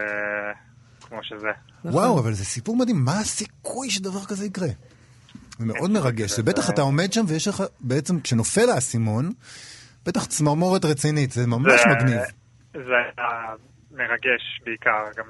כמו 1.13 1.23
שזה. 1.23 1.51
נכון. 1.83 1.91
וואו, 1.91 2.19
אבל 2.19 2.33
זה 2.33 2.45
סיפור 2.45 2.75
מדהים, 2.75 3.05
מה 3.05 3.19
הסיכוי 3.19 3.89
שדבר 3.89 4.25
כזה 4.25 4.45
יקרה? 4.45 4.67
זה 5.57 5.65
מאוד 5.65 5.91
מרגש, 5.91 6.31
זה 6.31 6.43
בטח 6.43 6.69
אתה 6.69 6.81
עומד 6.81 7.13
שם 7.13 7.21
ויש 7.27 7.47
לך, 7.47 7.63
בעצם 7.79 8.19
כשנופל 8.19 8.69
האסימון, 8.69 9.31
בטח 10.05 10.25
צמרמורת 10.25 10.85
רצינית, 10.85 11.31
זה 11.31 11.47
ממש 11.47 11.81
מגניב. 11.91 12.21
זה 12.73 12.93
היה 13.17 13.55
מרגש 13.91 14.61
בעיקר, 14.65 15.03
גם 15.17 15.25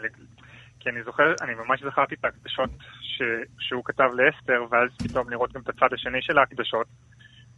כי 0.80 0.90
אני 0.90 1.04
זוכר, 1.06 1.34
אני 1.42 1.54
ממש 1.54 1.84
זכרתי 1.84 2.16
את 2.16 2.26
ההקדשות 2.26 2.70
ש, 3.02 3.22
שהוא 3.60 3.84
כתב 3.86 4.10
לאסתר, 4.14 4.64
ואז 4.72 4.90
פתאום 5.04 5.30
לראות 5.30 5.54
גם 5.54 5.62
את 5.62 5.70
הצד 5.70 5.94
השני 5.94 6.22
של 6.22 6.38
ההקדשות, 6.38 6.88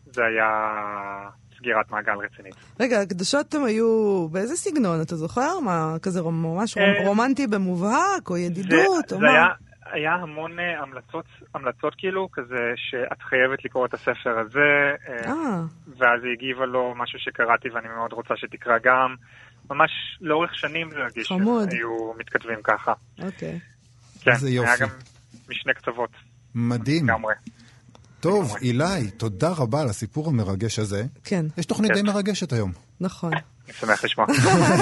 זה 0.06 0.22
היה 0.26 0.50
סגירת 1.66 1.91
מעגל 1.91 2.13
רצינית. 2.13 2.55
רגע, 2.80 3.01
הקדשות 3.01 3.53
הם 3.53 3.63
היו 3.63 4.28
באיזה 4.32 4.55
סגנון, 4.55 5.01
אתה 5.01 5.16
זוכר? 5.16 5.59
מה, 5.59 5.95
כזה 6.01 6.22
ממש 6.24 6.78
אה, 6.78 7.07
רומנטי 7.07 7.47
במובהק, 7.47 8.30
או 8.30 8.38
ידידות, 8.38 9.09
זה, 9.09 9.16
או 9.16 9.20
זה 9.20 9.26
מה? 9.26 9.32
היה, 9.32 9.45
היה 9.91 10.13
המון 10.13 10.59
אה, 10.59 10.82
המלצות, 10.82 11.26
המלצות 11.55 11.93
כאילו, 11.97 12.30
כזה 12.32 12.74
שאת 12.76 13.22
חייבת 13.22 13.66
לקרוא 13.66 13.86
את 13.86 13.93
הספר 13.93 14.39
הזה, 14.39 14.95
אה, 15.09 15.61
ואז 15.97 16.24
היא 16.24 16.32
הגיבה 16.34 16.66
לו 16.66 16.93
משהו 16.97 17.20
שקראתי 17.20 17.70
ואני 17.70 17.88
מאוד 17.88 18.13
רוצה 18.13 18.34
שתקרא 18.38 18.78
גם. 18.84 19.16
ממש 19.70 19.91
לאורך 20.22 20.55
שנים 20.55 20.91
זה 20.91 20.97
הרגיש 20.99 21.28
חמוד. 21.28 21.72
שהיו 21.72 22.13
מתכתבים 22.20 22.59
ככה. 22.63 22.93
אוקיי. 23.24 23.59
כן, 24.22 24.32
היה 24.45 24.55
יופי. 24.55 24.84
גם 24.84 24.89
משני 25.49 25.74
קצוות, 25.74 26.09
מדהים. 26.55 27.03
לגמרי. 27.05 27.34
טוב. 28.26 28.56
אילי, 28.62 29.12
תודה 29.18 29.50
רבה 29.50 29.82
על 29.82 29.90
הסיפור 29.90 30.28
המרגש 30.28 30.80
הזה. 30.80 31.06
כן, 31.24 31.46
יש 31.58 31.66
תוכנית 31.66 31.92
כן. 31.92 31.98
די 31.98 32.02
מרגשת 32.02 32.54
היום. 32.54 32.72
נכון. 33.00 33.34
אני 33.34 33.74
שמח 33.74 34.04
לשמוע. 34.04 34.28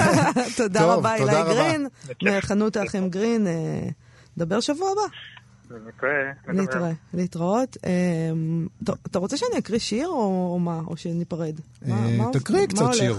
תודה 0.56 0.84
רבה, 0.84 1.14
אילי. 1.14 1.32
גרין, 1.32 1.86
מחנות 2.22 2.76
האחים 2.76 3.10
גרין. 3.10 3.46
אה, 3.46 3.88
נדבר 4.36 4.60
שבוע 4.60 4.90
הבא. 4.92 5.76
נתראה, 6.52 6.92
להתראות. 7.14 7.76
אה, 7.84 7.90
טוב, 8.84 8.96
אתה 9.06 9.18
רוצה 9.18 9.36
שאני 9.36 9.58
אקריא 9.58 9.78
שיר 9.78 10.08
או 10.08 10.58
מה? 10.58 10.80
או 10.86 10.96
שניפרד? 10.96 11.60
אה, 11.88 12.16
מה 12.18 12.30
קצת? 12.68 12.92
שיר. 12.92 13.18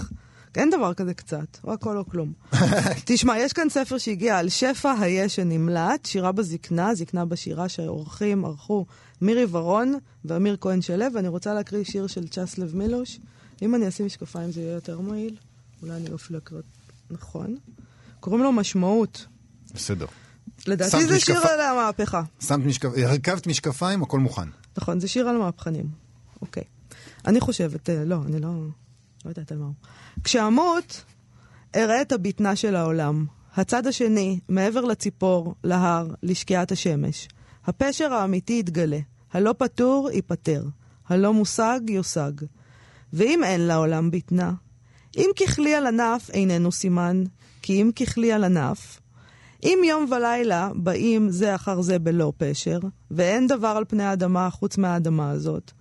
אין 0.56 0.70
דבר 0.70 0.94
כזה 0.94 1.14
קצת, 1.14 1.58
או 1.64 1.72
הכל 1.72 1.96
או 1.96 2.06
כלום. 2.06 2.32
תשמע, 3.04 3.38
יש 3.38 3.52
כאן 3.52 3.68
ספר 3.68 3.98
שהגיע 3.98 4.38
על 4.38 4.48
שפע 4.48 4.94
היש 5.00 5.36
שנמלט, 5.36 6.06
שירה 6.06 6.32
בזקנה, 6.32 6.94
זקנה 6.94 7.24
בשירה 7.24 7.68
שהאורחים 7.68 8.44
ערכו 8.44 8.86
מירי 9.20 9.46
ורון 9.50 9.94
ואמיר 10.24 10.56
כהן 10.60 10.82
שלו, 10.82 11.04
ואני 11.14 11.28
רוצה 11.28 11.54
להקריא 11.54 11.84
שיר 11.84 12.06
של 12.06 12.28
צ'סלב 12.28 12.76
מילוש. 12.76 13.18
אם 13.62 13.74
אני 13.74 13.88
אשים 13.88 14.06
משקפיים 14.06 14.50
זה 14.52 14.60
יהיה 14.60 14.72
יותר 14.72 15.00
מועיל, 15.00 15.36
אולי 15.82 15.92
אני 15.96 16.14
אפילו 16.14 16.38
אקריא 16.38 16.60
נכון. 17.10 17.56
קוראים 18.20 18.42
לו 18.42 18.52
משמעות. 18.52 19.26
בסדר. 19.74 20.06
לדעתי 20.66 21.06
זה 21.06 21.20
שיר 21.20 21.34
משקפ- 21.40 21.48
על 21.48 21.60
המהפכה. 21.60 22.22
שמת 22.40 22.66
משקפיים, 22.66 23.06
הרכבת 23.06 23.46
משקפיים, 23.46 24.02
הכל 24.02 24.18
מוכן. 24.18 24.48
נכון, 24.78 25.00
זה 25.00 25.08
שיר 25.08 25.28
על 25.28 25.38
מהפכנים. 25.38 25.86
אוקיי. 26.42 26.62
אני 27.26 27.40
חושבת, 27.40 27.90
אה, 27.90 28.04
לא, 28.04 28.18
אני 28.26 28.40
לא, 28.40 28.48
לא 29.24 29.30
יודעת 29.30 29.52
על 29.52 29.58
מה 29.58 29.64
הוא. 29.66 29.74
כשאמות, 30.24 31.02
אראה 31.76 32.02
את 32.02 32.12
הבטנה 32.12 32.56
של 32.56 32.76
העולם. 32.76 33.26
הצד 33.54 33.86
השני, 33.86 34.40
מעבר 34.48 34.80
לציפור, 34.80 35.54
להר, 35.64 36.08
לשקיעת 36.22 36.72
השמש. 36.72 37.28
הפשר 37.66 38.14
האמיתי 38.14 38.52
יתגלה. 38.52 38.98
הלא 39.32 39.54
פתור, 39.58 40.10
ייפתר. 40.12 40.64
הלא 41.08 41.32
מושג, 41.32 41.80
יושג. 41.88 42.32
ואם 43.12 43.44
אין 43.44 43.60
לעולם 43.60 44.10
בטנה, 44.10 44.52
אם 45.16 45.30
ככלי 45.36 45.74
על 45.74 45.86
ענף 45.86 46.30
איננו 46.30 46.72
סימן, 46.72 47.24
כי 47.62 47.82
אם 47.82 47.90
ככלי 47.96 48.32
על 48.32 48.44
ענף, 48.44 49.00
אם 49.62 49.78
יום 49.84 50.06
ולילה 50.10 50.70
באים 50.74 51.30
זה 51.30 51.54
אחר 51.54 51.82
זה 51.82 51.98
בלא 51.98 52.32
פשר, 52.36 52.78
ואין 53.10 53.46
דבר 53.46 53.68
על 53.68 53.84
פני 53.88 54.04
האדמה 54.04 54.50
חוץ 54.50 54.78
מהאדמה 54.78 55.30
הזאת, 55.30 55.72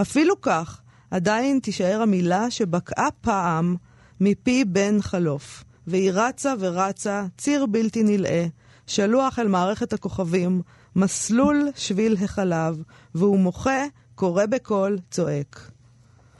אפילו 0.00 0.40
כך, 0.40 0.80
עדיין 1.10 1.58
תישאר 1.58 2.02
המילה 2.02 2.50
שבקעה 2.50 3.08
פעם 3.20 3.76
מפי 4.20 4.64
בן 4.64 5.02
חלוף, 5.02 5.64
והיא 5.86 6.10
רצה 6.14 6.54
ורצה, 6.58 7.26
ציר 7.38 7.66
בלתי 7.66 8.02
נלאה, 8.02 8.46
שלוח 8.86 9.38
אל 9.38 9.48
מערכת 9.48 9.92
הכוכבים, 9.92 10.62
מסלול 10.96 11.68
שביל 11.76 12.16
החלב, 12.24 12.82
והוא 13.14 13.38
מוחה, 13.38 13.84
קורא 14.14 14.46
בקול, 14.46 14.98
צועק. 15.10 15.70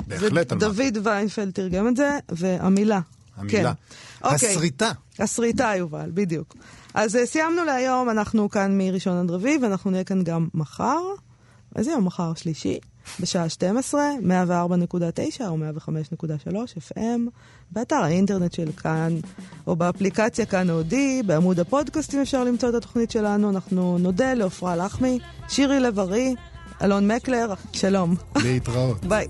בהחלט 0.06 0.52
על 0.52 0.58
מה. 0.58 0.64
דוד 0.64 1.06
ויינפלד 1.06 1.50
תרגם 1.50 1.88
את 1.88 1.96
זה, 1.96 2.18
והמילה. 2.28 3.00
המילה. 3.36 3.74
כן. 3.74 4.24
אוקיי. 4.24 4.48
הסריטה. 4.54 4.92
הסריטה, 5.18 5.72
יובל, 5.76 6.10
בדיוק. 6.14 6.56
אז 6.94 7.16
אה, 7.16 7.26
סיימנו 7.26 7.64
להיום, 7.64 8.10
אנחנו 8.10 8.50
כאן 8.50 8.78
מראשון 8.78 9.18
עד 9.18 9.30
רביעי, 9.30 9.58
ואנחנו 9.62 9.90
נהיה 9.90 10.04
כאן 10.04 10.24
גם 10.24 10.48
מחר. 10.54 11.00
איזה 11.76 11.90
יום 11.90 12.04
מחר? 12.04 12.34
שלישי? 12.34 12.78
בשעה 13.20 13.48
12, 13.48 14.02
104.9 14.20 15.46
או 15.46 15.56
105.3 16.46 16.52
FM, 16.92 17.20
באתר 17.70 17.96
האינטרנט 17.96 18.52
של 18.52 18.72
כאן, 18.72 19.16
או 19.66 19.76
באפליקציה 19.76 20.46
כאן 20.46 20.70
אודיו, 20.70 21.22
בעמוד 21.26 21.60
הפודקאסטים 21.60 22.20
אפשר 22.20 22.44
למצוא 22.44 22.68
את 22.68 22.74
התוכנית 22.74 23.10
שלנו. 23.10 23.50
אנחנו 23.50 23.98
נודה 23.98 24.34
לעפרה 24.34 24.76
לחמי, 24.76 25.18
שירי 25.48 25.80
לב-ארי, 25.80 26.34
אלון 26.82 27.10
מקלר, 27.10 27.54
שלום. 27.72 28.14
להתראות. 28.36 29.04
ביי. 29.04 29.26